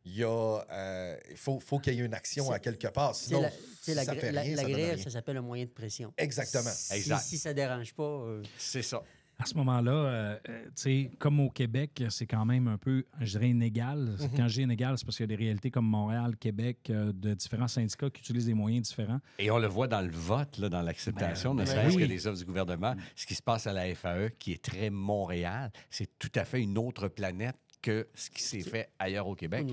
[0.09, 0.29] Il y a,
[0.71, 3.13] euh, faut, faut qu'il y ait une action à quelque part.
[3.13, 3.49] Sinon, la,
[3.93, 5.03] la ça fait la- rien, la ça donne grève, rien.
[5.03, 6.13] ça s'appelle un moyen de pression.
[6.17, 6.71] Exactement.
[6.73, 7.19] Si, Exact.
[7.25, 9.03] si ça dérange pas, euh, C'est ça.
[9.39, 13.05] À ce moment-là, euh, euh, tu sais, comme au Québec, c'est quand même un peu,
[13.21, 14.15] je dirais, inégal.
[14.19, 14.29] Mhm.
[14.35, 17.13] Quand je dis inégal, c'est parce qu'il y a des réalités comme Montréal, Québec, euh,
[17.13, 19.19] de différents syndicats qui utilisent des moyens différents.
[19.37, 22.01] Et on le voit dans le vote, là, dans l'acceptation, Ben, ne ben serait-ce oui.
[22.03, 22.95] que des offres du gouvernement.
[23.15, 26.61] Ce qui se passe à la FAE, qui est très Montréal, c'est tout à fait
[26.63, 29.67] une autre planète que ce qui s'est fait ailleurs au Québec.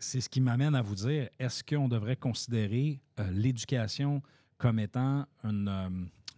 [0.00, 4.20] C'est- ce qui m'amène à vous dire, est-ce qu'on devrait considérer euh, l'éducation
[4.58, 5.88] comme étant une, euh,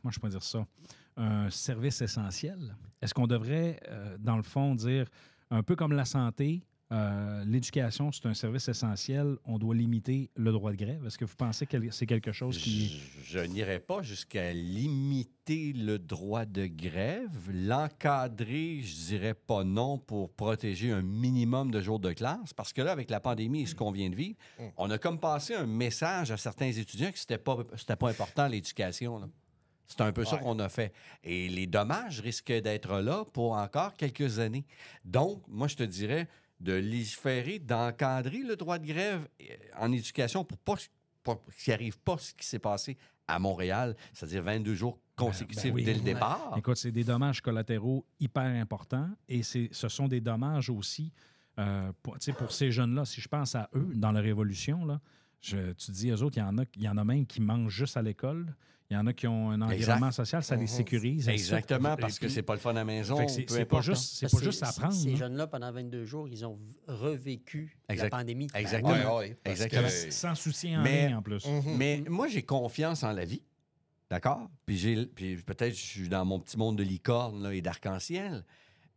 [0.05, 0.67] moi je peux dire ça,
[1.17, 2.77] un service essentiel?
[3.01, 5.07] Est-ce qu'on devrait, euh, dans le fond, dire,
[5.51, 10.53] un peu comme la santé, euh, l'éducation, c'est un service essentiel, on doit limiter le
[10.53, 11.07] droit de grève?
[11.07, 13.01] Est-ce que vous pensez que c'est quelque chose qui...
[13.25, 17.51] Je, je n'irai pas jusqu'à limiter le droit de grève.
[17.51, 22.53] L'encadrer, je dirais pas non pour protéger un minimum de jours de classe.
[22.53, 24.63] Parce que là, avec la pandémie et ce qu'on vient de vivre, Mm.
[24.77, 28.47] on a comme passé un message à certains étudiants que c'était pas, c'était pas important
[28.49, 29.31] l'éducation.
[29.93, 30.93] C'est un peu ça qu'on a fait.
[31.23, 34.65] Et les dommages risquent d'être là pour encore quelques années.
[35.05, 36.29] Donc, moi, je te dirais
[36.61, 39.45] de légiférer, d'encadrer le droit de grève euh,
[39.79, 42.97] en éducation pour pas qu'il n'arrive pas ce qui s'est passé
[43.29, 45.85] à Montréal, c'est-à-dire 22 jours consécutifs ben oui.
[45.85, 46.55] dès le départ.
[46.57, 51.13] Écoute, c'est des dommages collatéraux hyper importants et ce sont des dommages aussi
[51.59, 53.05] euh, pour ces jeunes-là.
[53.05, 55.01] Si je pense à eux dans la Révolution, là,
[55.43, 57.41] je, tu dis, eux autres, il y, en a, il y en a même qui
[57.43, 58.55] mangent juste à l'école.
[58.91, 60.69] Il y en a qui ont un environnement social, ça les Mhm.
[60.69, 61.29] sécurise.
[61.29, 63.17] Exactement, parce que c'est pas le fun à la maison.
[63.27, 63.81] c'est, pas hein.
[63.81, 64.93] juste, c'est Parce pas juste ces- apprendre.
[64.95, 65.17] Ces là.
[65.17, 68.05] jeunes-là, pendant 22 jours, ils ont revécu Exact.
[68.05, 68.49] la pandémie.
[68.55, 68.91] Exactement.
[68.93, 69.89] Ouais, ouais, parce Exactement.
[69.89, 71.47] que- Sans souci en Mais- ligne en plus.
[71.47, 71.77] Mhm.
[71.79, 73.43] Mais moi, j'ai confiance en la vie.
[74.11, 74.51] D'accord?
[74.67, 78.45] Puis, j'ai, puis peut-être je suis dans mon petit monde de licorne là, et d'arc-en-ciel.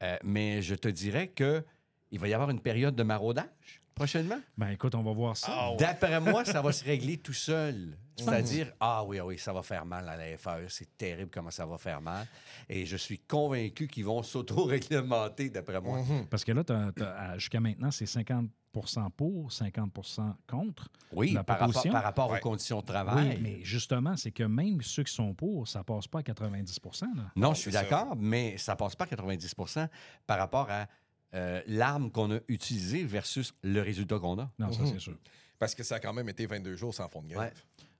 [0.04, 1.64] Euh, mais je te dirais que
[2.12, 4.40] il va y avoir une période de maraudage prochainement?
[4.58, 5.48] Ben écoute, on va voir ça.
[5.50, 5.78] Ah ouais.
[5.78, 7.98] D'après moi, ça va se régler tout seul.
[8.18, 10.68] C'est-à-dire, ah oui, ah oui, ça va faire mal à la FAE.
[10.70, 12.26] C'est terrible comment ça va faire mal.
[12.70, 16.00] Et je suis convaincu qu'ils vont s'auto-réglementer, d'après moi.
[16.02, 16.28] Mhm.
[16.28, 20.90] Parce que là, t'as- t'as- à- jusqu'à maintenant, c'est 50% pour, 50% contre.
[21.12, 22.38] Oui, La par rapport, par rapport Ouais.
[22.40, 23.30] aux conditions de travail.
[23.36, 26.80] Oui, mais justement, c'est que même ceux qui sont pour, ça passe pas à 90
[27.02, 27.24] là.
[27.36, 29.88] Non, je suis d'accord, mais ça passe pas à 90%
[30.26, 30.88] par rapport à
[31.34, 34.52] euh, l'arme qu'on a utilisée versus le résultat qu'on a.
[34.60, 34.92] Non, ça, Mhm.
[34.94, 35.18] c'est sûr.
[35.60, 37.52] Parce que ça a quand même été 22 jours sans fond de grève.
[37.54, 37.54] Ouais.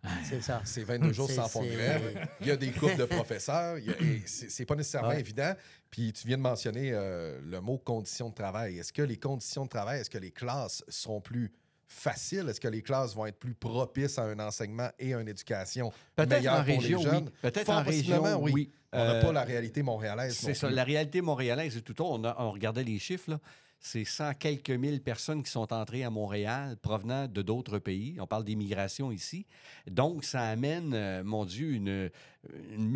[0.24, 0.62] C'est ça.
[0.66, 2.28] C'est 22 jours sans fond de grève.
[2.42, 3.80] Il y a des couples de professeurs.
[3.80, 5.20] il y a- et C'est c'est pas nécessairement Ouais.
[5.20, 5.56] évident.
[5.90, 8.78] Puis tu viens de mentionner euh, le mot conditions de travail.
[8.78, 11.52] Est-ce que les conditions de travail, est-ce que les classes seront plus
[11.88, 12.48] faciles?
[12.50, 15.92] Est-ce que les classes vont être plus propices à un enseignement et à une éducation
[16.16, 17.26] Peut-être meilleure en pour région, les jeunes?
[17.26, 17.32] oui.
[17.42, 18.72] Peut-être en région, oui.
[18.94, 20.36] On n'a Euh, pas la réalité montréalaise.
[20.38, 20.68] C'est ça.
[20.68, 20.76] plus.
[20.76, 22.02] La réalité montréalaise tout.
[22.02, 23.30] On, a- on regardait les chiffres.
[23.32, 23.40] Là.
[23.80, 28.18] c'est 100 quelques mille personnes qui sont entrées à Montréal provenant de d'autres pays.
[28.20, 29.46] On parle d'immigration ici.
[29.86, 32.10] Donc, ça amène, euh, mon Dieu, une,
[32.74, 32.88] une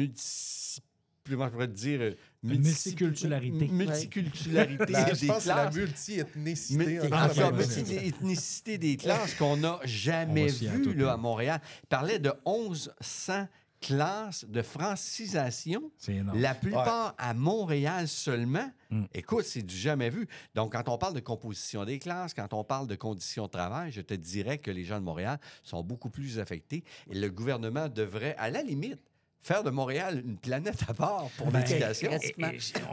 [1.30, 2.12] comment je pourrais te dire, euh,
[2.44, 3.68] multiculturalité.
[3.68, 5.76] multiculturalité Ben, des je pense la classes.
[5.76, 6.96] multi-ethnicité.
[6.96, 7.78] La tout cas, même ouais, chose.
[7.78, 10.94] multi-ethnicité des classes qu'on n'a jamais attendre.
[10.94, 11.62] là, à Montréal.
[11.84, 13.48] Il parlait de 1100
[13.82, 15.90] classes de francisation.
[15.98, 16.38] C'est énorme.
[16.40, 18.70] La plupart à Montréal seulement.
[18.90, 19.04] Mm.
[19.14, 20.28] Écoute, c'est du jamais vu.
[20.56, 23.92] Donc, quand on parle de composition des classes, quand on parle de conditions de travail,
[23.92, 26.84] je te dirais que les gens de Montréal sont beaucoup plus affectés.
[27.10, 29.00] Et le gouvernement devrait, à la limite,
[29.42, 32.12] faire de Montréal une planète à part pour Ben, l'éducation.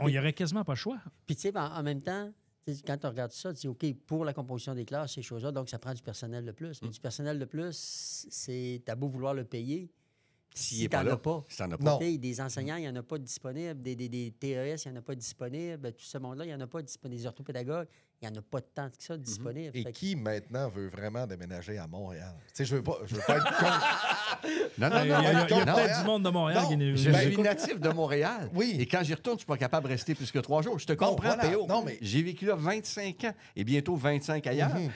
[0.01, 0.97] on y aurait quasiment pas le choix.
[1.25, 2.31] Puis, tu sais, en, en même temps,
[2.85, 5.69] quand tu regardes ça, tu dis, OK, pour la composition des classes, ces choses-là, donc
[5.69, 6.81] ça prend du personnel de plus.
[6.81, 6.85] Mm.
[6.85, 9.89] Mais du personnel de plus, c'est, t'as beau vouloir le payer.
[10.53, 11.45] S'il Si t'en as pas.
[11.49, 11.97] si t'en as pas.
[11.99, 13.81] Des enseignants, il n'y en a pas disponibles.
[13.81, 15.91] Des, des, des TES, il n'y en a pas disponibles.
[15.93, 17.21] Tout ce monde-là, il n'y en a pas de disponibles.
[17.21, 17.87] Des orthopédagogues,
[18.21, 19.77] il n'y en a pas de tant que ça de disponibles.
[19.77, 22.33] Et que- qui maintenant veut vraiment déménager à Montréal?
[22.47, 23.85] Tu sais, je veux pas, je veux pas être contre.
[24.79, 26.01] Non, Il y a, il y a- a non, peut-être non.
[26.01, 27.43] du monde de Montréal Non, qui nous Je nous suis écoute.
[27.43, 28.49] natif de Montréal.
[28.53, 28.75] Oui.
[28.79, 30.77] Et quand j'y retourne, je suis pas capable de rester plus que trois jours.
[30.79, 31.47] Je te comprends, voilà.
[31.47, 31.65] Théo.
[31.67, 34.73] Non, mais- J'ai vécu là 25 ans et bientôt 25 ailleurs.
[34.75, 34.89] Mhm.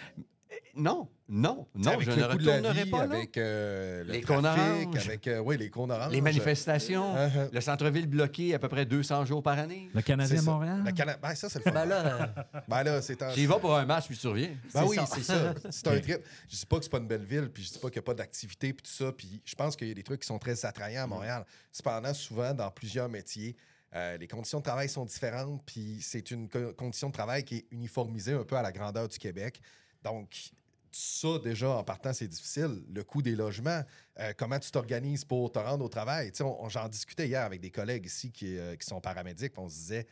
[0.76, 3.16] Non, non, non, avec je ne retournerai vie, pas là?
[3.16, 5.70] avec euh, le Les trafic, avec euh, oui, les.
[6.12, 7.50] Les manifestations, Uh-huh.
[7.52, 9.90] le centre-ville bloqué à peu près 200 jours par année.
[9.94, 10.52] Le Canadien ça.
[10.52, 10.82] Montréal?
[10.86, 11.72] Le Cana- ben, ça, c'est le fun.
[11.72, 14.28] Ben là, euh, Ben là, c'est en- Tu y vas pour un match puis tu
[14.28, 14.52] reviens.
[14.74, 15.06] Ben oui, ça.
[15.08, 15.54] c'est ça.
[15.72, 16.20] C'est un trip.
[16.50, 18.06] Je dis pas que c'est pas une belle ville, puis je dis pas qu'il n'y
[18.06, 19.12] a pas d'activité, puis tout ça.
[19.12, 21.46] Puis je pense qu'il y a des trucs qui sont très attrayants à Montréal.
[21.72, 23.56] Cependant, souvent, dans plusieurs métiers,
[23.94, 27.58] euh, les conditions de travail sont différentes, puis c'est une co- condition de travail qui
[27.58, 29.60] est uniformisée un peu à la grandeur du Québec.
[30.04, 30.52] Donc,
[30.92, 32.84] ça, déjà, en partant, c'est difficile.
[32.94, 33.82] Le coût des logements,
[34.20, 36.32] euh, comment tu t'organises pour te rendre au travail?
[36.68, 40.08] J'en discutais hier avec des collègues ici qui, euh, sont paramédics, on se disait,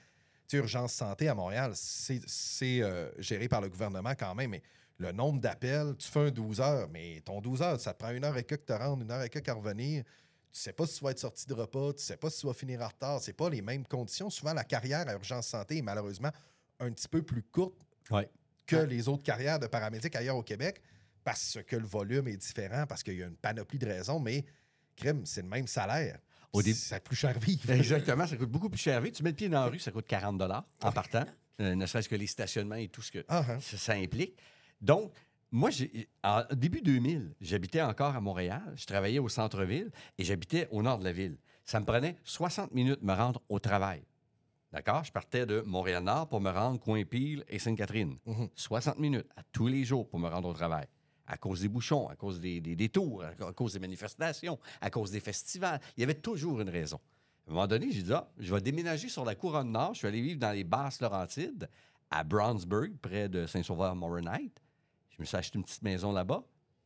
[0.53, 4.63] Urgence Santé à Montréal, c'est euh, géré par le gouvernement quand même, mais
[4.97, 8.11] le nombre d'appels, tu fais un 12 heures, mais ton 12 heures, ça te prend
[8.11, 10.03] une heure et quelques te rendre, une heure et quelques à revenir.
[10.51, 12.47] Tu sais pas si tu vas être sorti de repas, tu sais pas si tu
[12.47, 13.21] vas finir en retard.
[13.21, 14.31] C'est pas les mêmes conditions.
[14.31, 16.31] Souvent, la carrière à Urgence Santé est malheureusement
[16.79, 17.75] un petit peu plus courte
[18.09, 18.27] Ouais.
[18.69, 20.81] Que les autres carrières de paramédics ailleurs au Québec
[21.23, 24.45] parce que le volume est différent, parce qu'il y a une panoplie de raisons, mais
[24.95, 26.17] crème, c'est le même salaire.
[26.53, 27.69] Au début- Ça coûte plus cher vivre.
[27.71, 28.99] Exactement, ça coûte beaucoup plus cher.
[29.01, 29.15] vivre.
[29.15, 30.41] Tu mets le pied dans la rue, ça coûte 40
[30.81, 31.25] en partant,
[31.61, 33.59] euh, ne serait-ce que les stationnements et tout ce que Ah, hein.
[33.59, 34.37] ça, ça implique.
[34.81, 35.11] Donc,
[35.51, 35.69] moi,
[36.23, 40.99] en début 2000, j'habitais encore à Montréal, je travaillais au centre-ville et j'habitais au nord
[40.99, 41.37] de la ville.
[41.65, 44.01] Ça me prenait 60 minutes de me rendre au travail.
[44.71, 45.03] D'accord?
[45.03, 48.17] Je partais de Montréal-Nord pour me rendre Coin-Pile et Sainte-Catherine.
[48.25, 48.49] Mhm.
[48.55, 50.85] 60 minutes à tous les jours pour me rendre au travail.
[51.25, 54.89] À cause des bouchons, à cause des, des détours, à à cause des manifestations, à
[54.89, 55.79] cause des festivals.
[55.97, 56.99] Il y avait toujours une raison.
[57.47, 59.93] À un moment donné, j'ai dit, ah, je vais déménager sur la couronne nord.
[59.95, 61.67] Je vais aller vivre dans les basses Laurentides,
[62.11, 64.61] à Brownsburg, près de Saint-Sauveur-Moronite.
[65.09, 66.43] Je me suis acheté une petite maison là-bas.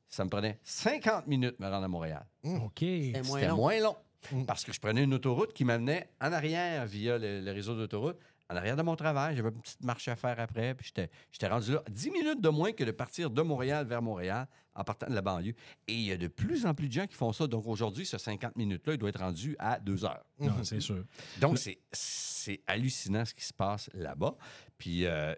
[0.10, 2.26] Ça me prenait 50 minutes de me rendre à Montréal.
[2.43, 2.80] OK.
[2.80, 3.96] c'est moins C'était moins long.
[4.32, 4.46] Mm.
[4.46, 8.18] Parce que je prenais une autoroute qui m'amenait en arrière via le, le réseau d'autoroute,
[8.50, 9.36] en arrière de mon travail.
[9.36, 10.76] J'avais une petite marche à faire après.
[10.76, 14.02] Puis j'étais- j'étais rendu là 10 minutes de moins que de partir de Montréal vers
[14.02, 15.54] Montréal en partant de la banlieue.
[15.88, 17.48] Et il y a de plus en plus de gens qui font ça.
[17.48, 20.26] Donc aujourd'hui, ce 50 minutes-là, il doit être rendu à 2 heures.
[20.40, 21.04] Non, c'est sûr.
[21.40, 24.36] Donc, c'est- c'est hallucinant ce qui se passe là-bas.
[24.78, 25.34] Puis, euh,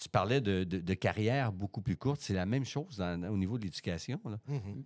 [0.00, 2.20] tu parlais de, de- de carrière beaucoup plus courte.
[2.22, 4.18] C'est la même chose dans- au niveau de l'éducation.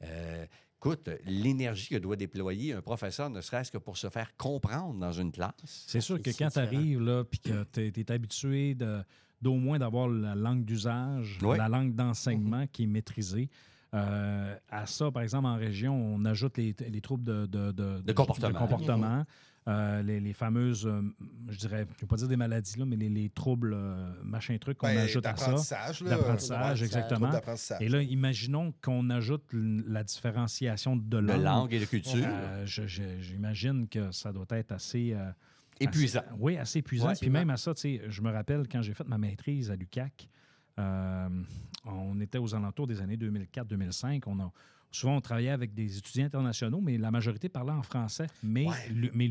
[0.02, 0.46] Euh,
[0.84, 5.12] écoute, l'énergie que doit déployer un professeur, ne serait-ce que pour se faire comprendre dans
[5.12, 5.52] une classe.
[5.86, 9.02] C'est sûr que quand tu arrives là, puis que tu es, habitué de-
[9.40, 13.48] d'au moins d'avoir la langue d'usage, la langue d'enseignement qui est maîtrisée.
[13.94, 18.02] euh, à ça, par exemple, en région, on ajoute les, les troubles de, de, de-
[18.02, 18.58] de- comportement.
[18.58, 19.24] comportement,
[19.66, 21.00] euh, les, les fameuses, euh,
[21.48, 24.12] je dirais, je ne vais pas dire des maladies, là, mais les, les troubles, euh,
[24.22, 25.46] machin truc qu'on Ben, ajoute à ça.
[25.46, 26.11] d'apprentissage, là.
[26.11, 27.31] D'apprentissage, Ouais, exactement.
[27.81, 31.42] Et là, imaginons qu'on ajoute la différenciation de De langue.
[31.42, 32.27] langue et de culture.
[32.27, 35.12] Euh, J'imagine que ça doit être assez.
[35.14, 35.31] euh,
[35.81, 36.20] Épuisant.
[36.20, 37.09] assez- oui, assez épuisant.
[37.09, 39.70] Ouais, Puis même à ça, tu sais, je me rappelle quand j'ai fait ma maîtrise
[39.70, 40.29] à l'UCAC,
[40.79, 41.29] euh,
[41.87, 44.22] on était aux alentours des années 2004-2005.
[44.27, 44.53] On a,
[44.94, 48.26] souvent, on travaillait avec des étudiants internationaux, mais la majorité parlait en français.
[48.42, 49.11] Mais, Ouais.
[49.12, 49.30] Mais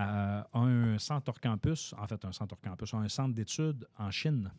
[0.00, 3.86] euh, a un centre hors campus, en fait, un centre hors campus, un centre d'études
[3.96, 4.50] en Chine.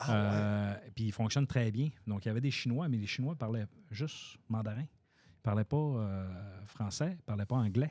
[0.00, 0.14] Ah, ouais.
[0.14, 1.90] Euh, Puis il fonctionne très bien.
[2.06, 4.82] Donc, il y avait des Chinois, mais les Chinois parlaient juste mandarin.
[4.82, 7.90] Ils ne parlaient pas euh, français, ils ne parlaient pas anglais.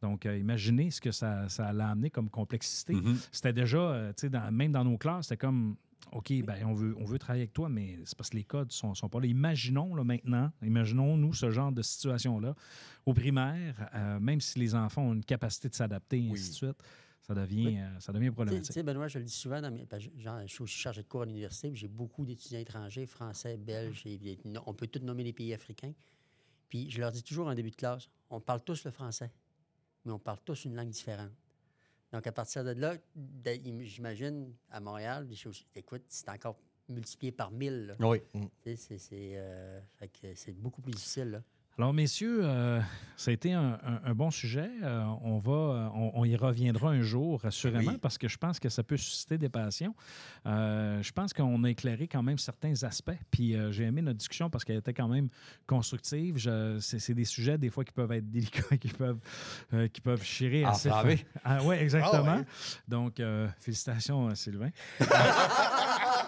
[0.00, 2.94] Donc, euh, imaginez ce que ça, ça allait amener comme complexité.
[2.94, 3.18] Mhm.
[3.30, 5.76] C'était déjà, tu sais, même dans nos classes, c'était comme,
[6.10, 8.72] OK, ben, on, veut, on veut travailler avec toi, mais c'est parce que les codes
[8.72, 9.26] sont, sont pas là.
[9.26, 12.54] Imaginons là, maintenant, imaginons-nous ce genre de situation-là
[13.06, 16.32] au primaire, euh, même si les enfants ont une capacité de s'adapter, et Oui.
[16.38, 16.82] ainsi de suite.
[17.24, 17.78] ça devient, Oui.
[17.78, 18.72] euh, ça devient sais- tu problématique.
[18.72, 19.86] sais, Benoît, je le dis souvent, dans mes-
[20.18, 24.02] genre, je suis aussi chargé de cours à l'université, j'ai beaucoup d'étudiants étrangers, français, belges,
[24.06, 25.92] et, on peut tous nommer les pays africains.
[26.68, 29.30] Puis je leur dis toujours en début de classe, on parle tous le français,
[30.04, 31.30] mais on parle tous une langue différente.
[32.12, 32.94] Donc, à partir de là,
[33.46, 37.86] im- j'imagine, à Montréal, des choses, écoute, c'est encore multiplié par mille.
[37.86, 37.96] là.
[38.00, 38.18] Oui.
[38.78, 38.98] C'est
[39.36, 39.80] euh,
[40.34, 41.30] c'est beaucoup plus difficile.
[41.30, 41.42] Là.
[41.78, 42.80] Alors, messieurs, euh,
[43.16, 44.70] ça a été un, un- un bon sujet.
[44.82, 47.98] Euh, on, va, euh, on, on y reviendra un jour, assurément, Oui.
[48.00, 49.94] parce que je pense que ça peut susciter des passions.
[50.46, 53.16] Euh, je pense qu'on a éclairé quand même certains aspects.
[53.30, 55.28] Puis j'ai aimé notre discussion parce qu'elle était quand même
[55.66, 56.36] constructive.
[56.80, 59.18] C'est des sujets, des fois, qui peuvent être délicats, qui peuvent,
[59.92, 60.90] qui peuvent chirer assez.
[60.90, 61.16] Enflammés.
[61.16, 62.24] fa- Ah, oui, exactement.
[62.28, 62.44] Ah ouais.
[62.86, 63.20] Donc,
[63.58, 64.70] félicitations, Sylvain.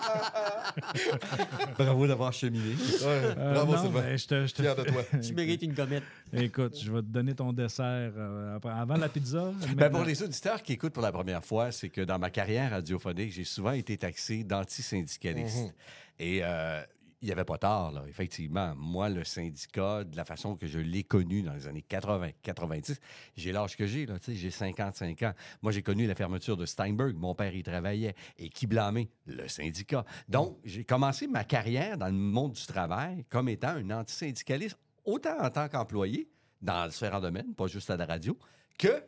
[1.78, 2.74] Bravo d'avoir cheminé.
[2.74, 4.00] Ouais, Euh, Bravo, non, Sylvain.
[4.00, 5.02] ben, je te- je te- Fier de toi.
[5.22, 6.02] Tu mérites une gommette.
[6.32, 9.52] Écoute, je vais te donner ton dessert euh, avant la pizza.
[9.76, 12.70] Ben, pour les auditeurs qui écoutent pour la première fois, c'est que dans ma carrière
[12.72, 15.74] radiophonique, j'ai souvent été taxé d'antisyndicaliste.
[16.18, 16.80] Et euh,
[17.24, 18.04] il n'y avait pas tard, là.
[18.06, 22.32] Effectivement, moi, le syndicat, de la façon que je l'ai connu dans les années 80,
[22.42, 23.00] 90,
[23.34, 25.32] j'ai l'âge que j'ai, là, j'ai 55 ans.
[25.62, 27.16] Moi, j'ai connu la fermeture de Steinberg.
[27.16, 28.14] Mon père y travaillait.
[28.36, 29.08] Et qui blâmait?
[29.24, 30.04] Le syndicat.
[30.28, 35.40] Donc, j'ai commencé ma carrière dans le monde du travail comme étant un antisyndicaliste, autant
[35.40, 36.28] en tant qu'employé,
[36.60, 38.36] dans différents domaines, pas juste à la radio,
[38.78, 39.02] que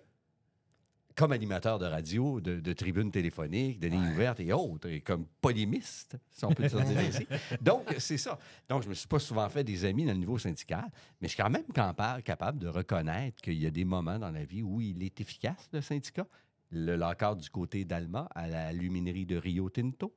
[1.17, 5.27] comme animateur de radio, de, de tribunes téléphoniques, de lignes ouvertes et autres, et comme
[5.41, 7.27] polémiste, si on peut le dire ainsi.
[7.61, 8.39] Donc, c'est ça.
[8.69, 10.85] Donc, je me suis pas souvent fait des amis dans le niveau syndical,
[11.21, 11.65] mais je suis quand même
[12.23, 15.69] capable de reconnaître qu'il y a des moments dans la vie où il est efficace,
[15.73, 16.27] le syndicat.
[16.71, 20.13] Le lockout du côté d'Alma à la luminerie de Rio Tinto.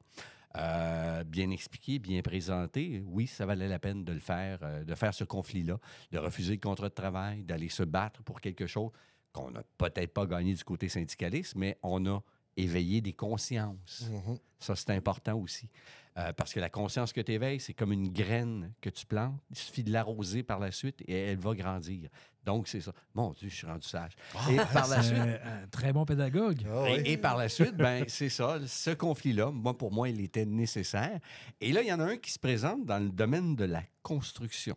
[0.57, 4.95] Euh, bien expliqué, bien présenté, oui, ça valait la peine de le faire, euh, de
[4.95, 5.77] faire ce conflit-là,
[6.11, 8.89] de refuser le contrat de travail, d'aller se battre pour quelque chose
[9.33, 12.21] qu'on n'a peut-être pas gagné du côté syndicaliste, mais on a
[12.57, 14.09] éveillé des consciences.
[14.11, 14.37] Mhm.
[14.59, 15.69] Ça, c'est important aussi.
[16.17, 19.39] Euh, parce que la conscience que tu éveilles, c'est comme une graine que tu plantes.
[19.51, 22.09] Il suffit de l'arroser par la suite et elle va grandir.
[22.43, 22.91] Donc, c'est ça.
[23.13, 24.13] Mon Dieu, je suis rendu sage.
[24.49, 26.65] et par la suite, un très bon pédagogue.
[26.69, 30.19] Ah et, et par la suite, ben, c'est ça, ce conflit-là, moi, pour moi, il
[30.19, 31.19] était nécessaire.
[31.61, 33.83] Et là, il y en a un qui se présente dans le domaine de la
[34.01, 34.75] construction,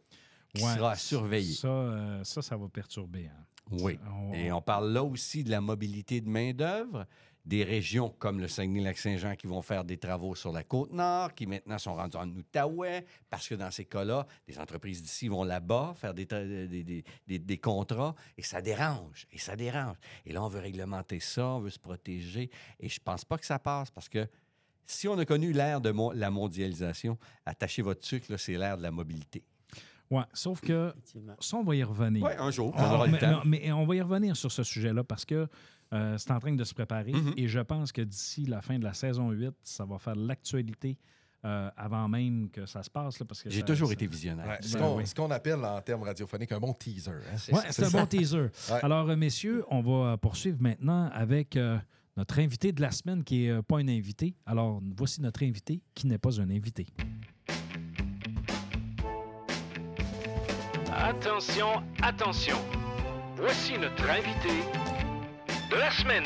[0.55, 0.75] qui Ouais.
[0.75, 1.55] sera à surveiller.
[1.55, 3.27] Ça, euh, ça, ça va perturber.
[3.27, 3.45] hein.
[3.81, 3.99] Oui.
[4.11, 7.07] On- Et on parle là aussi de la mobilité de main-d'œuvre,
[7.45, 11.47] des régions comme le Saguenay-Lac-Saint-Jean qui vont faire des travaux sur la côte nord, qui
[11.47, 15.95] maintenant sont rendus en Outaouais, parce que dans ces cas-là, les entreprises d'ici vont là-bas
[15.97, 19.97] faire des, tra- des, des- des- des contrats, et ça dérange, et ça dérange.
[20.25, 23.47] Et là, on veut réglementer ça, on veut se protéger, et je pense pas que
[23.47, 24.29] ça passe, parce que
[24.87, 28.83] si on a connu l'ère de mo- la mondialisation, attachez votre sucre, c'est l'ère de
[28.83, 29.43] la mobilité.
[30.13, 30.93] Ouais, sauf que
[31.41, 32.23] ça, on va y revenir.
[32.25, 33.31] Oui, un jour, on Ah, aura mais, le temps.
[33.33, 35.49] non, mais on va y revenir sur ce sujet-là parce que
[35.93, 37.35] euh, c'est en train de se préparer Mhm.
[37.37, 40.99] et je pense que d'ici la fin de la saison 8, ça va faire l'actualité
[41.45, 43.19] euh, avant même que ça se passe.
[43.19, 44.47] là, parce que J'ai toujours ça- été visionnaire.
[44.47, 45.07] Ouais, ce Ben qu'on oui.
[45.09, 47.11] ce qu'on appelle en termes radiophoniques un bon teaser.
[47.11, 47.37] hein.
[47.37, 47.65] C'est ça.
[47.71, 48.49] c'est un bon teaser.
[48.71, 48.79] Ouais.
[48.85, 51.79] Alors, euh, messieurs, on va euh, poursuivre maintenant avec euh,
[52.17, 54.37] notre invité de la semaine qui n'est pas un invité.
[54.47, 56.87] Alors, voici notre invité qui n'est pas un invité.
[61.03, 62.57] Attention, attention.
[63.37, 64.63] Voici notre invité
[65.71, 66.25] de la semaine.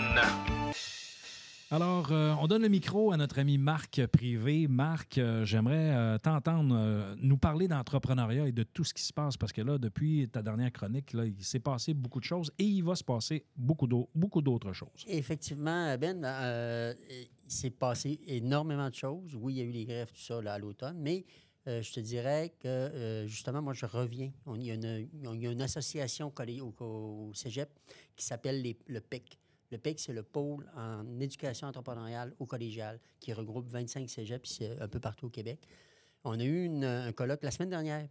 [1.70, 4.68] Alors, euh, on donne le micro à notre ami Marc Privé.
[4.68, 9.12] Marc, euh, j'aimerais euh, t'entendre euh, nous parler d'entrepreneuriat et de tout ce qui se
[9.12, 12.52] passe parce que là, depuis ta dernière chronique, là, il s'est passé beaucoup de choses
[12.58, 15.04] et il va se passer beaucoup d'au- beaucoup d'autres choses.
[15.08, 19.34] Effectivement, Ben, euh, il s'est passé énormément de choses.
[19.34, 21.24] Oui, il y a eu les grèves, tout ça, là, à l'automne, mais
[21.66, 24.32] euh, je te dirais que, euh, justement, moi, je reviens.
[24.46, 27.68] On, il, y a une, il y a une association au, au cégep
[28.14, 29.38] qui s'appelle les- le PEC.
[29.72, 34.86] Le PEC, c'est le pôle en éducation entrepreneuriale au collégial qui regroupe 25 cégeps un
[34.88, 35.66] peu partout au Québec.
[36.24, 38.08] On a eu une- un colloque la semaine dernière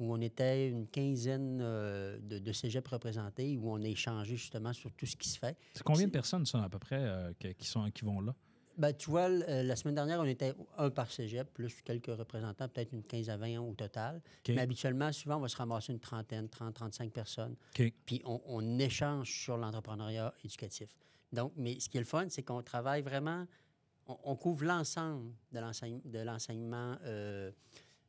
[0.00, 4.72] où on était une quinzaine euh, de, de cégeps représentés, où on a échangé justement
[4.72, 5.56] sur tout ce qui se fait.
[5.74, 8.34] C'est combien de personnes sont à peu près euh, qui, sont, qui vont là?
[8.80, 12.66] Ben, tu vois, euh, la semaine dernière, on était un par cégep, plus quelques représentants,
[12.66, 14.22] peut-être une 15 à 20 au total.
[14.54, 17.56] Mais habituellement, souvent, on va se ramasser une trentaine, 30, 35 personnes.
[18.06, 20.96] Puis on, on échange sur l'entrepreneuriat éducatif.
[21.30, 23.46] Donc, mais ce qui est le fun, c'est qu'on travaille vraiment,
[24.06, 27.50] on, on couvre l'ensemble de l'enseigne- de l'enseignement, euh,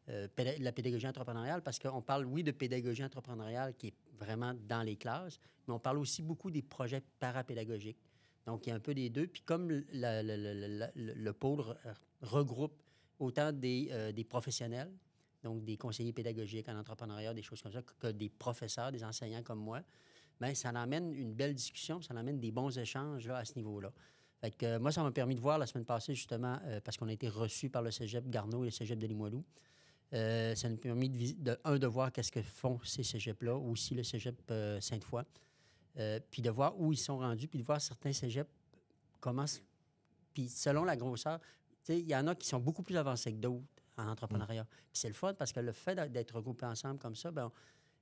[0.08, 0.28] euh,
[0.60, 4.96] la pédagogie entrepreneuriale, parce qu'on parle, oui, de pédagogie entrepreneuriale qui est vraiment dans les
[4.96, 7.98] classes, mais on parle aussi beaucoup des projets parapédagogiques.
[8.46, 9.28] Donc, il y a un peu des deux.
[9.28, 11.76] Puis comme le, le pôle re-
[12.22, 12.82] regroupe
[13.20, 14.92] autant des, euh, des professionnels,
[15.44, 19.44] donc des conseillers pédagogiques en entrepreneuriat, des choses comme ça, que, des professeurs, des enseignants
[19.44, 19.82] comme moi,
[20.40, 23.92] ben, ça amène une belle discussion, ça amène des bons échanges là, à ce niveau-là.
[24.40, 27.08] Fait que, moi, ça m'a permis de voir la semaine passée, justement, euh, parce qu'on
[27.08, 29.44] a été reçus par le cégep Garneau et le cégep de Limoilou.
[30.14, 33.56] Euh, ça nous a permis, de, de, un, de voir qu'est-ce que font ces cégeps-là,
[33.56, 34.36] aussi le cégep
[34.80, 35.24] Sainte-Foy,
[35.98, 38.50] Euh, puis de voir où ils sont rendus, puis de voir certains cégeps
[39.20, 39.46] comment...
[40.34, 41.40] Puis selon la grosseur,
[41.90, 43.66] il y en a qui sont beaucoup plus avancés que d'autres
[43.98, 44.64] en entrepreneuriat.
[44.66, 47.52] Puis c'est le fun parce que le fait d'être- regroupés ensemble comme ça, ben,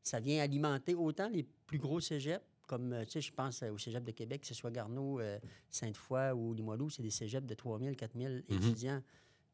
[0.03, 3.71] ça vient alimenter autant les plus gros cégeps, comme, euh, tu sais, je pense euh,
[3.71, 5.39] au cégep de Québec, que ce soit Garneau, euh,
[5.71, 9.01] Sainte-Foy ou Limoilou, c'est des cégeps de 3000, 4000 étudiants.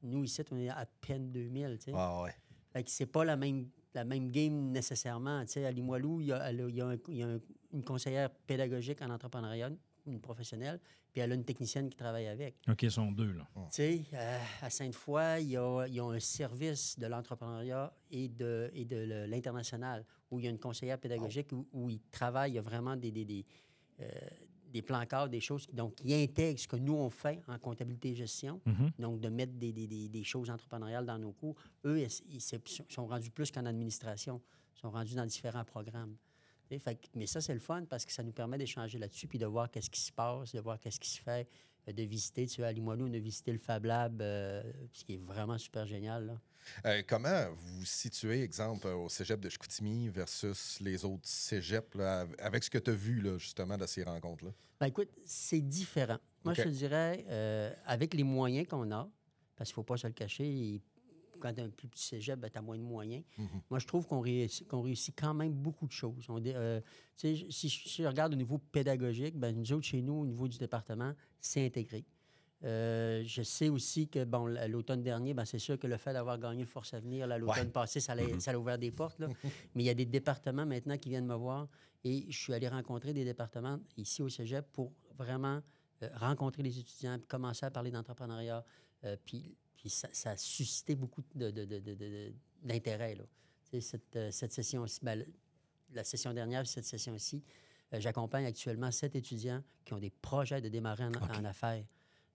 [0.03, 1.91] Nous, ici, on est à peine 2000, tu sais.
[1.95, 2.35] Ah ouais.
[2.73, 5.41] Fait que c'est pas la même, la même game nécessairement.
[5.45, 7.23] Tu sais, à Limoilou, il y a, elle a- il y a un- il y
[7.23, 7.39] a un-
[7.73, 9.69] une conseillère pédagogique en entrepreneuriat,
[10.05, 10.79] une professionnelle,
[11.11, 12.55] puis elle a une technicienne qui travaille avec.
[12.69, 13.47] OK, ils sont deux, là.
[13.55, 17.91] Tu sais, euh, à Sainte-Foy, il y a, il y a un service de l'entrepreneuriat
[18.11, 22.01] et de, et de l'international où il y a une conseillère pédagogique où, où ils
[22.11, 23.45] travaillent, il y a vraiment des, des, des,
[24.01, 24.05] euh,
[24.75, 27.57] des plans cadres, des choses qui, donc, qui intègrent ce que nous, on fait en
[27.57, 28.59] comptabilité et gestion.
[28.65, 28.91] Mhm.
[28.99, 31.55] Donc, de mettre des, des- des- choses entrepreneuriales dans nos cours.
[31.85, 34.41] Eux, ils, ils sont rendus plus qu'en administration.
[34.75, 36.17] Ils sont rendus dans différents programmes.
[36.79, 39.45] Fait mais ça, c'est le fun parce que ça nous permet d'échanger là-dessus puis de
[39.45, 41.47] voir qu'est-ce qui se passe, de voir qu'est-ce qui se fait,
[41.93, 42.47] de visiter.
[42.47, 45.57] Tu sais, à Limoilou, on a visité le Fab Lab, euh, ce qui est vraiment
[45.57, 46.25] super génial.
[46.25, 46.41] Là.
[46.85, 52.25] Euh, comment vous vous situez, exemple, au cégep de Chicoutimi versus les autres cégeps, là,
[52.39, 54.51] avec ce que tu as vu, là, justement, de ces rencontres-là?
[54.79, 56.17] Ben, écoute, c'est différent.
[56.43, 59.09] Moi, je te dirais, euh, avec les moyens qu'on a,
[59.55, 60.81] parce qu'il ne faut pas se le cacher,
[61.39, 63.23] quand tu as un plus petit cégep, tu as moins de moyens.
[63.37, 63.47] Mhm.
[63.69, 66.25] Moi, je trouve qu'on réussit, qu'on réussit quand même beaucoup de choses.
[66.29, 66.81] On euh,
[67.15, 70.47] si, je- si je regarde au niveau pédagogique, ben, nous autres, chez nous, au niveau
[70.47, 72.05] du département, c'est intégré.
[72.63, 76.39] Euh, je sais aussi que, bon, l'automne dernier, ben, c'est sûr que le fait d'avoir
[76.39, 77.71] gagné le Force Avenir, l'automne Ouais.
[77.71, 79.19] passé, ça, l'a- a ouvert des portes.
[79.19, 79.27] là.
[79.75, 81.67] Mais il y a des départements maintenant qui viennent me voir
[82.03, 85.61] et je suis allé rencontrer des départements ici au cégep pour vraiment
[86.03, 88.63] euh, rencontrer les étudiants, puis commencer à parler d'entrepreneuriat.
[89.03, 89.55] euh, puis
[89.85, 91.21] puis ça, ça a suscité beaucoup
[92.63, 93.15] d'intérêt.
[93.79, 95.23] cette, cette session-ci, ben,
[95.93, 97.43] la session dernière, cette session-ci,
[97.93, 101.85] euh, j'accompagne actuellement sept étudiants qui ont des projets de démarrer en, en affaires.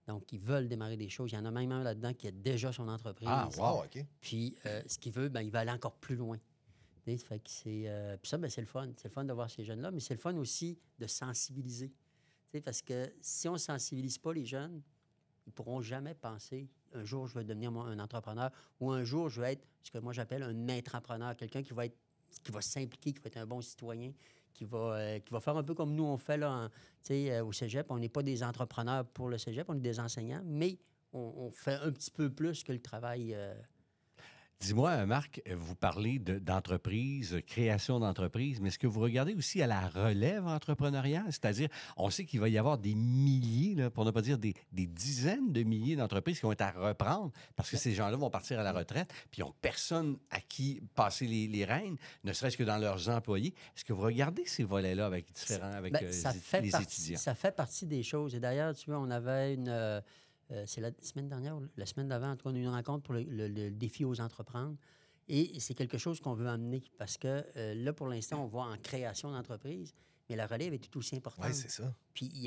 [0.07, 1.33] Donc, ils veulent démarrer des choses.
[1.33, 3.27] Il y en a même un là-dedans qui a déjà son entreprise.
[3.29, 4.01] Ah, Wow, OK.
[4.21, 6.39] Puis, euh, ce qu'il veut, ben, il va aller encore plus loin.
[7.03, 8.89] Fait que euh, puis ça, ben, c'est le fun.
[8.95, 11.91] C'est le fun de voir ces jeunes-là, mais c'est le fun aussi de sensibiliser.
[12.63, 14.81] Parce que si on ne sensibilise pas les jeunes,
[15.45, 19.29] ils ne pourront jamais penser un jour, je vais devenir un entrepreneur ou un jour,
[19.29, 21.97] je vais être ce que moi j'appelle un entrepreneur, quelqu'un qui va être
[22.43, 24.13] qui va s'impliquer, qui va être un bon citoyen,
[24.53, 26.69] qui va, euh, qui va faire un peu comme nous on fait là,
[27.11, 27.87] euh, au cégep.
[27.89, 30.77] On n'est pas des entrepreneurs pour le cégep, on est des enseignants, mais
[31.13, 33.33] on, on fait un petit peu plus que le travail.
[33.33, 33.53] euh,
[34.61, 39.65] Dis-moi, Marc, vous parlez de- d'entreprise, création d'entreprise, mais est-ce que vous regardez aussi à
[39.65, 41.25] la relève entrepreneuriale?
[41.29, 44.53] C'est-à-dire, on sait qu'il va y avoir des milliers, là, pour ne pas dire des,
[44.71, 48.29] des dizaines de milliers d'entreprises qui vont être à reprendre parce que ces gens-là vont
[48.29, 52.31] partir à la retraite, puis ils n'ont personne à qui passer les, les rênes, ne
[52.31, 53.55] serait-ce que dans leurs employés.
[53.75, 56.69] Est-ce que vous regardez ces volets-là avec différents, avec Ben, euh, ça les- fait les
[56.69, 57.19] partie, étudiants?
[57.19, 58.35] Ça fait partie des choses.
[58.35, 59.69] Et d'ailleurs, tu vois, on avait une.
[59.69, 60.01] euh,
[60.51, 62.61] euh, c'est la semaine dernière, ou la semaine d'avant, en tout cas, on a eu
[62.63, 64.75] une rencontre pour le, le- le défi aux entreprendre.
[65.27, 68.65] Et c'est quelque chose qu'on veut amener parce que euh, là, pour l'instant, on voit
[68.65, 69.93] en création d'entreprise,
[70.29, 71.45] mais la relève est tout aussi importante.
[71.47, 71.93] Oui, c'est ça.
[72.13, 72.41] Puis il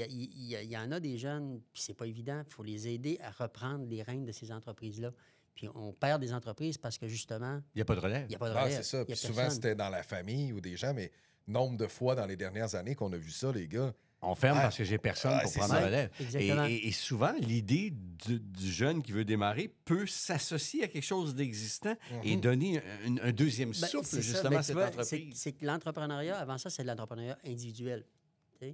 [0.70, 3.86] y, en a des jeunes, puis c'est pas évident, il faut les aider à reprendre
[3.86, 5.12] les rênes de ces entreprises-là.
[5.54, 8.24] Puis on perd des entreprises parce que justement, Il n'y a pas de relève.
[8.26, 8.76] il n'y a pas de Ah, relève.
[8.78, 9.04] c'est ça.
[9.04, 11.10] Puis souvent, c'était dans la famille ou des gens, mais
[11.46, 13.94] nombre de fois dans les dernières années qu'on a vu ça, les gars.
[14.26, 15.80] On ferme parce que j'ai personne pour prendre ça.
[15.80, 16.10] la relève.
[16.18, 16.64] Et, Exactement.
[16.66, 21.34] et- et souvent, l'idée du, du jeune qui veut démarrer peut s'associer à quelque chose
[21.34, 24.22] d'existant et donner un, un deuxième Ben, souffle, c'est ça.
[24.22, 25.34] justement, Ben, à cette entreprise.
[25.36, 28.04] c'est- que l'entrepreneuriat, avant ça, c'est de l'entrepreneuriat individuel.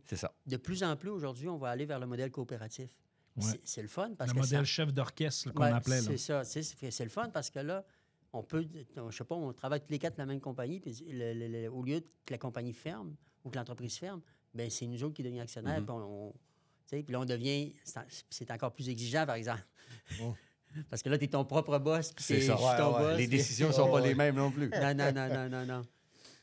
[0.05, 0.33] C'est ça.
[0.47, 2.91] De plus en plus, aujourd'hui, on va aller vers le modèle coopératif.
[3.37, 3.45] Ouais.
[3.65, 5.97] C'est- le fun parce Le que modèle ça- chef d'orchestre qu'on Ouais, appelait.
[6.01, 6.03] là.
[6.03, 6.45] C'est ça.
[6.45, 7.85] C'est le fun parce que là,
[8.33, 8.65] on peut,
[9.11, 11.69] je sais pas, on travaille tous les quatre la même compagnie, puis le- le- le-
[11.73, 14.21] au lieu que la compagnie ferme ou que l'entreprise ferme,
[14.55, 15.87] ben c'est nous autres qui devenons actionnaires, Mhm.
[15.87, 19.63] puis on, là, on devient, c'est en- c'est encore plus exigeant, par exemple.
[20.89, 22.57] Parce que là, tu es ton propre boss, C'est t'es- ça.
[22.57, 22.99] Ouais, ouais.
[23.11, 24.69] boss, Les décisions ne sont Oh, pas les mêmes non plus.
[24.71, 25.87] Non, non, non, non, non, non.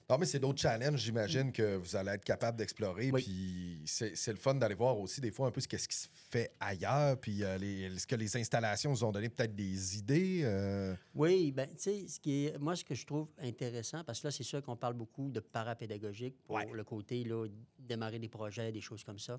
[0.09, 3.11] Non, mais c'est d'autres challenges, j'imagine, que vous allez être capable d'explorer.
[3.11, 3.21] Oui.
[3.23, 6.07] Puis c'est le fun d'aller voir aussi, des fois, un peu ce, qu'est-ce qui se
[6.09, 7.19] fait ailleurs.
[7.19, 10.43] Puis euh, les- est-ce que les installations vous ont donné peut-être des idées?
[10.45, 10.95] euh?
[11.13, 14.27] Oui, ben, tu sais, ce qui est, moi, ce que je trouve intéressant, parce que
[14.27, 16.65] là, c'est sûr qu'on parle beaucoup de parapédagogique pour Ouais.
[16.71, 17.45] le côté, là,
[17.77, 19.37] démarrer des projets, des choses comme ça.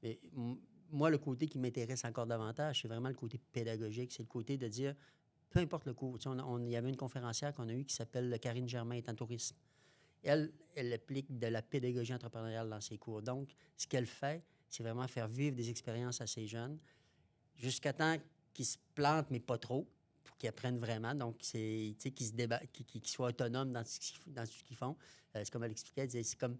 [0.00, 0.20] Mais
[0.92, 4.12] moi, le côté qui m'intéresse encore davantage, c'est vraiment le côté pédagogique.
[4.12, 4.94] C'est le côté de dire,
[5.50, 6.18] peu importe le cours.
[6.20, 8.68] Tu sais, on, on- il y avait une conférencière qu'on a eue qui s'appelle Karine
[8.68, 9.56] Germain est en tourisme.
[10.24, 13.22] Elle, elle applique de la pédagogie entrepreneuriale dans ses cours.
[13.22, 16.78] Donc, ce qu'elle fait, c'est vraiment faire vivre des expériences à ces jeunes
[17.56, 18.16] jusqu'à temps
[18.52, 19.86] qu'ils se plantent, mais pas trop,
[20.24, 21.14] pour qu'ils apprennent vraiment.
[21.14, 24.96] Donc, c'est, qu'ils qu'ils, soient autonomes dans, ce ce qu'ils font.
[25.36, 26.58] Euh, c'est comme elle expliquait, c'est comme,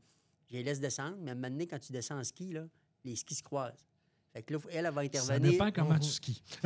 [0.49, 2.55] je les laisse descendre, mais à un moment donné, quand tu descends en ski,
[3.05, 3.85] les skis se croisent.
[4.35, 5.51] Fait que là, faut- elle, elle va Ça intervenir.
[5.53, 6.43] dépend comment tu skis.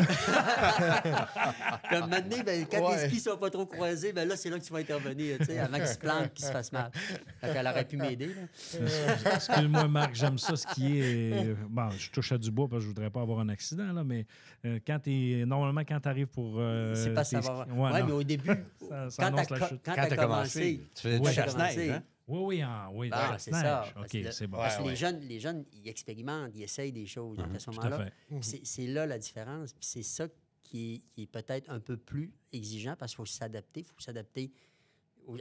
[1.90, 3.02] Comme maintenant, ben, quand Ouais.
[3.02, 5.44] les skis sont pas trop croisés, ben là, c'est là que tu vas intervenir, tu
[5.44, 6.90] sais, avant qu'ils se plantent, qu'ils se fassent mal.
[7.42, 8.30] Fait qu'elle aurait pu m'aider.
[9.34, 11.28] Excuse-moi, Marc, j'aime ça skier.
[11.50, 13.92] et- Bon, je touche à du bois parce que je voudrais pas avoir un accident,
[13.92, 14.24] là, mais
[14.64, 16.54] euh, quand t'es- normalement, quand tu arrives pour.
[16.58, 17.66] euh, c'est pas savoir.
[17.70, 18.48] Oui, Ouais, mais au début,
[18.88, 19.80] Ça- ça quand annonce t'as la co- chute.
[19.84, 21.28] quand Quand t'as t'as commencé, commencé, tu faisais Oui.
[21.28, 22.02] du chasse-neige, hein?
[22.28, 23.08] Oui, oui, ah, oui.
[23.12, 23.62] Ah, la c'est neige.
[23.62, 23.84] ça.
[23.88, 24.58] OK, Parce que- c'est bon.
[24.58, 24.90] Parce que ouais.
[24.90, 27.38] les jeunes, les jeunes, ils expérimentent, ils essayent des choses.
[27.38, 28.10] Donc, à ce Tout à moment-là,
[28.42, 29.72] c'est- c'est là la différence.
[29.72, 30.28] Puis c'est ça
[30.62, 33.80] qui est, qui est peut-être un peu plus exigeant parce qu'il faut s'adapter.
[33.80, 34.52] Il faut s'adapter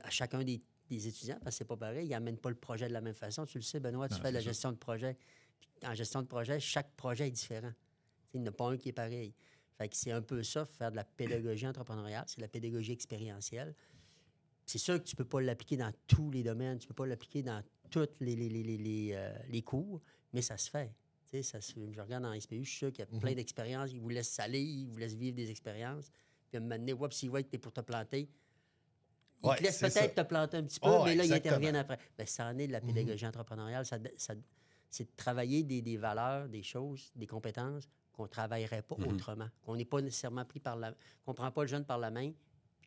[0.03, 2.07] à chacun des, des étudiants parce que c'est pas pareil.
[2.07, 3.45] Ils n'amènent pas le projet de la même façon.
[3.45, 4.45] Tu le sais, Benoît, tu Non, fais de la ça.
[4.45, 5.17] gestion de projet.
[5.85, 7.69] En gestion de projet, chaque projet est différent.
[7.69, 9.33] Tu sais, Il n'y en a pas un qui est pareil.
[9.77, 12.93] Fait que c'est un peu ça, faire de la pédagogie entrepreneuriale, c'est de la pédagogie
[12.93, 13.75] expérientielle.
[14.67, 16.93] C'est sûr que tu ne peux pas l'appliquer dans tous les domaines, tu ne peux
[16.93, 20.01] pas l'appliquer dans tous les, les, les, les, les, euh, les cours,
[20.33, 20.93] mais ça se fait.
[21.23, 23.33] Tu sais, ça se, je regarde dans SPU, je suis sûr qu'il y a plein
[23.33, 26.11] d'expériences, ils vous laissent saler, ils vous laissent vivre des expériences.
[26.49, 28.29] Puis à un moment donné, whoop, s'ils voient que tu es pour te planter,
[29.43, 31.75] ils Ouais, te laissent peut-être te planter un petit peu, Oh, mais là, ils interviennent
[31.75, 31.97] après.
[32.17, 33.85] Ben, ça en est de la pédagogie entrepreneuriale.
[33.85, 34.33] Ça, ça-
[34.89, 39.47] c'est de travailler des, des valeurs, des choses, des compétences qu'on ne travaillerait pas autrement.
[39.61, 40.93] Qu'on n'est pas nécessairement pris par la...
[41.23, 42.31] qu'on ne prend pas le jeune par la main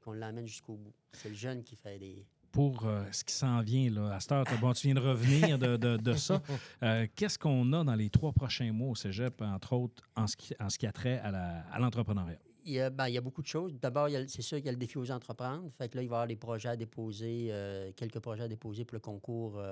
[0.01, 0.95] puis qu'on l'amène jusqu'au bout.
[1.13, 2.27] C'est le jeune qui fait des...
[2.53, 5.57] Pour euh, ce qui s'en vient, là, à cette heure, bon, tu viens de revenir
[5.57, 6.43] de, de- de ça.
[6.83, 10.37] Euh, Qu'est-ce qu'on a dans les trois prochains mois au cégep, entre autres, en ce
[10.37, 12.39] qui, en ce qui a trait à la- à l'entrepreneuriat?
[12.65, 13.79] Il y, a, ben, il y a beaucoup de choses.
[13.81, 15.71] D'abord, c'est sûr qu'il y a le défi aux entreprendre.
[15.79, 18.49] Fait que là, il va y avoir des projets à déposer, euh, quelques projets à
[18.49, 19.63] déposer pour le concours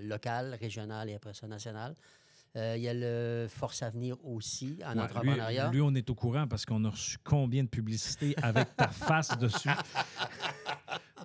[0.00, 1.94] local, régional et après ça national.
[2.54, 5.70] Euh, il y a le Force Avenir aussi en Ouais, entrepreneuriat.
[5.70, 9.36] lui, on est au courant parce qu'on a reçu combien de publicités avec ta face
[9.38, 9.70] dessus.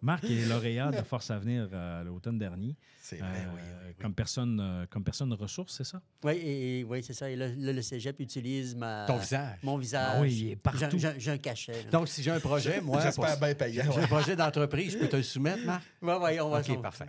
[0.01, 2.78] Marc est lauréat de Force Avenir euh, l'automne dernier.
[3.01, 3.93] C'est euh, vrai, oui, oui, oui.
[3.99, 6.01] Comme, personne, euh, comme personne ressource, c'est ça?
[6.23, 7.30] Oui, et, et- oui, c'est ça.
[7.30, 9.59] Et là, le cégep utilise ma, Ton visage.
[9.63, 10.11] mon visage.
[10.17, 10.97] Ah oui, il est partout.
[10.97, 11.84] J'ai- un cachet.
[11.84, 11.89] là.
[11.91, 15.17] Donc, si j'ai un projet, moi, J'espère bien j'ai un projet d'entreprise, je peux te
[15.17, 15.84] le soumettre, Marc?
[16.01, 17.05] Ouais, ouais, on va OK, parfait.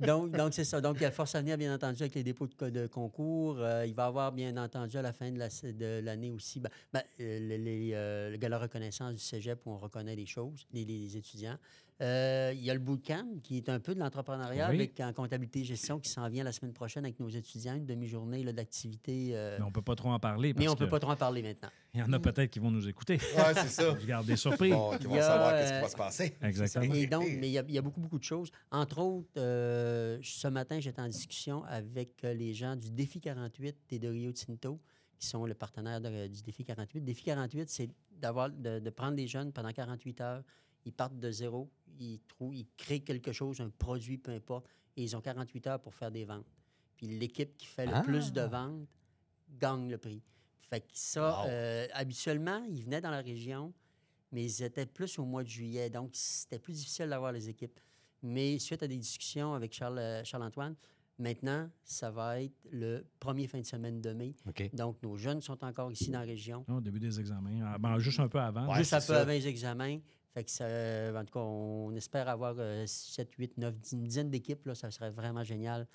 [0.00, 0.80] Donc, donc c'est ça.
[0.80, 3.56] Donc, il y a Force Avenir, bien entendu, avec les dépôts de, co- de concours.
[3.60, 6.58] Euh, il va y avoir, bien entendu, à la fin de la- de l'année aussi,
[6.60, 10.66] ben, ben, euh, les- les, euh, le reconnaissance du cégep où on reconnaît des choses,
[10.72, 11.56] les, les étudiants.
[12.02, 14.74] Euh, il y a le bootcamp qui est un peu de l'entrepreneuriat Oui.
[14.74, 17.86] avec en comptabilité et gestion qui s'en vient la semaine prochaine avec nos étudiants, une
[17.86, 19.30] demi-journée d'activité.
[19.34, 21.12] euh, Mais on peut pas trop en parler parce mais on ne peut pas trop
[21.12, 21.68] en parler maintenant.
[21.94, 23.14] il y en a peut-être qui vont nous écouter.
[23.36, 23.96] Ouais, c'est ça.
[23.96, 24.72] Je garde des surprises.
[24.72, 26.36] Bon, qui vont a, savoir euh, qu'est-ce qui va se passer.
[26.42, 26.94] Exactement.
[26.94, 28.50] Et donc, mais il y, a- il y a beaucoup, beaucoup de choses.
[28.72, 33.76] Entre autres, euh, ce matin, j'étais en discussion avec euh, les gens du Défi 48
[33.92, 34.80] et de Rio Tinto,
[35.16, 37.02] qui sont le partenaire de- du Défi 48.
[37.02, 40.42] Défi 48, c'est d'avoir, de, de prendre des jeunes pendant 48 heures.
[40.84, 44.66] Ils partent de zéro, ils, trouvent, ils créent quelque chose, un produit, peu importe,
[44.96, 46.46] et ils ont 48 heures pour faire des ventes.
[46.96, 48.02] Puis l'équipe qui fait le Ah!
[48.02, 48.86] plus de ventes
[49.58, 50.22] gagne le prix.
[50.60, 51.48] Fait que ça, Wow.
[51.48, 53.72] euh, habituellement, ils venaient dans la région,
[54.32, 57.78] mais ils étaient plus au mois de juillet, donc c'était plus difficile d'avoir les équipes.
[58.22, 60.74] Mais suite à des discussions avec Charles, euh, Charles-Antoine,
[61.18, 64.34] maintenant, ça va être le premier fin de semaine de mai.
[64.72, 66.64] Donc, nos jeunes sont encore ici dans la région.
[66.68, 67.60] Au début des examens.
[67.64, 68.66] Ah, ben, juste un peu avant.
[68.68, 69.20] Ouais, Juste un peu ça.
[69.20, 69.98] avant les examens.
[70.34, 70.66] Fait que ça,
[71.14, 74.68] en tout cas, on espère avoir euh, 7, 8, 9, 10, une dizaine d'équipes.
[74.74, 75.86] Ça serait vraiment génial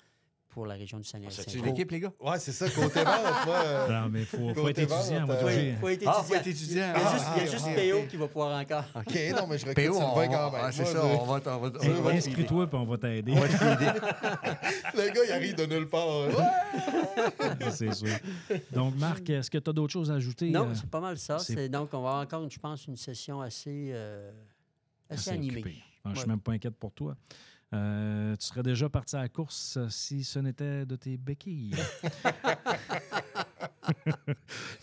[0.50, 1.28] pour la région du Saguenay.
[1.30, 2.12] C'est une équipe, les gars?
[2.20, 3.54] Ouais, c'est ça, côté vente, moi.
[3.64, 5.20] euh, Non, mais il faut, faut Côté être étudiant.
[5.20, 6.22] il faut être Ah, étudiant.
[6.24, 6.92] faut être étudiant.
[6.96, 7.64] Il y a juste, il y a Ah, juste
[8.02, 8.84] PO qui va pouvoir encore.
[8.96, 10.60] OK, non, mais je recrute PO, Sylvain quand même.
[10.64, 12.84] ah, c'est ça, on va, t- on va, t- Je- on va- Inscris-toi puis on
[12.84, 13.32] va t'aider.
[13.32, 13.92] on va te filer.
[14.94, 16.06] Le gars, il arrive de nulle part.
[16.08, 17.70] Ouais.
[17.70, 18.08] c'est sûr.
[18.72, 20.50] Donc, Marc, est-ce que tu as d'autres choses à ajouter?
[20.50, 21.36] Non, euh, c'est pas mal ça.
[21.70, 24.30] Donc, on va avoir encore, je pense, une session assez, euh,
[25.08, 25.62] assez, assez animée.
[26.04, 26.28] Ah, Je suis Ouais.
[26.30, 27.14] même pas inquiète pour toi.
[27.72, 31.70] Euh, tu serais déjà parti à la course euh, si ce n'était de tes béquilles.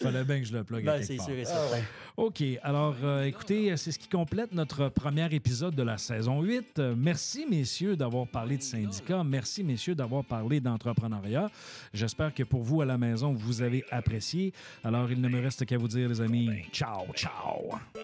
[0.02, 1.26] Fallait bien que je le plug à Ben, quelque c'est part.
[1.26, 1.82] sûr et certain.
[2.18, 2.44] OK.
[2.64, 6.80] Alors, euh, écoutez, c'est ce qui complète notre premier épisode de la saison 8.
[6.80, 9.24] Euh, merci, messieurs, d'avoir parlé de syndicats.
[9.24, 11.50] Merci, messieurs, d'avoir parlé d'entrepreneuriat.
[11.94, 14.54] J'espère que pour vous, à la maison, vous avez apprécié.
[14.84, 17.70] Alors, il ne me reste qu'à vous dire, les amis, ciao, ciao.
[17.94, 18.04] Ben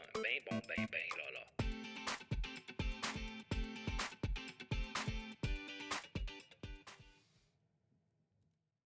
[0.50, 0.86] bon, ben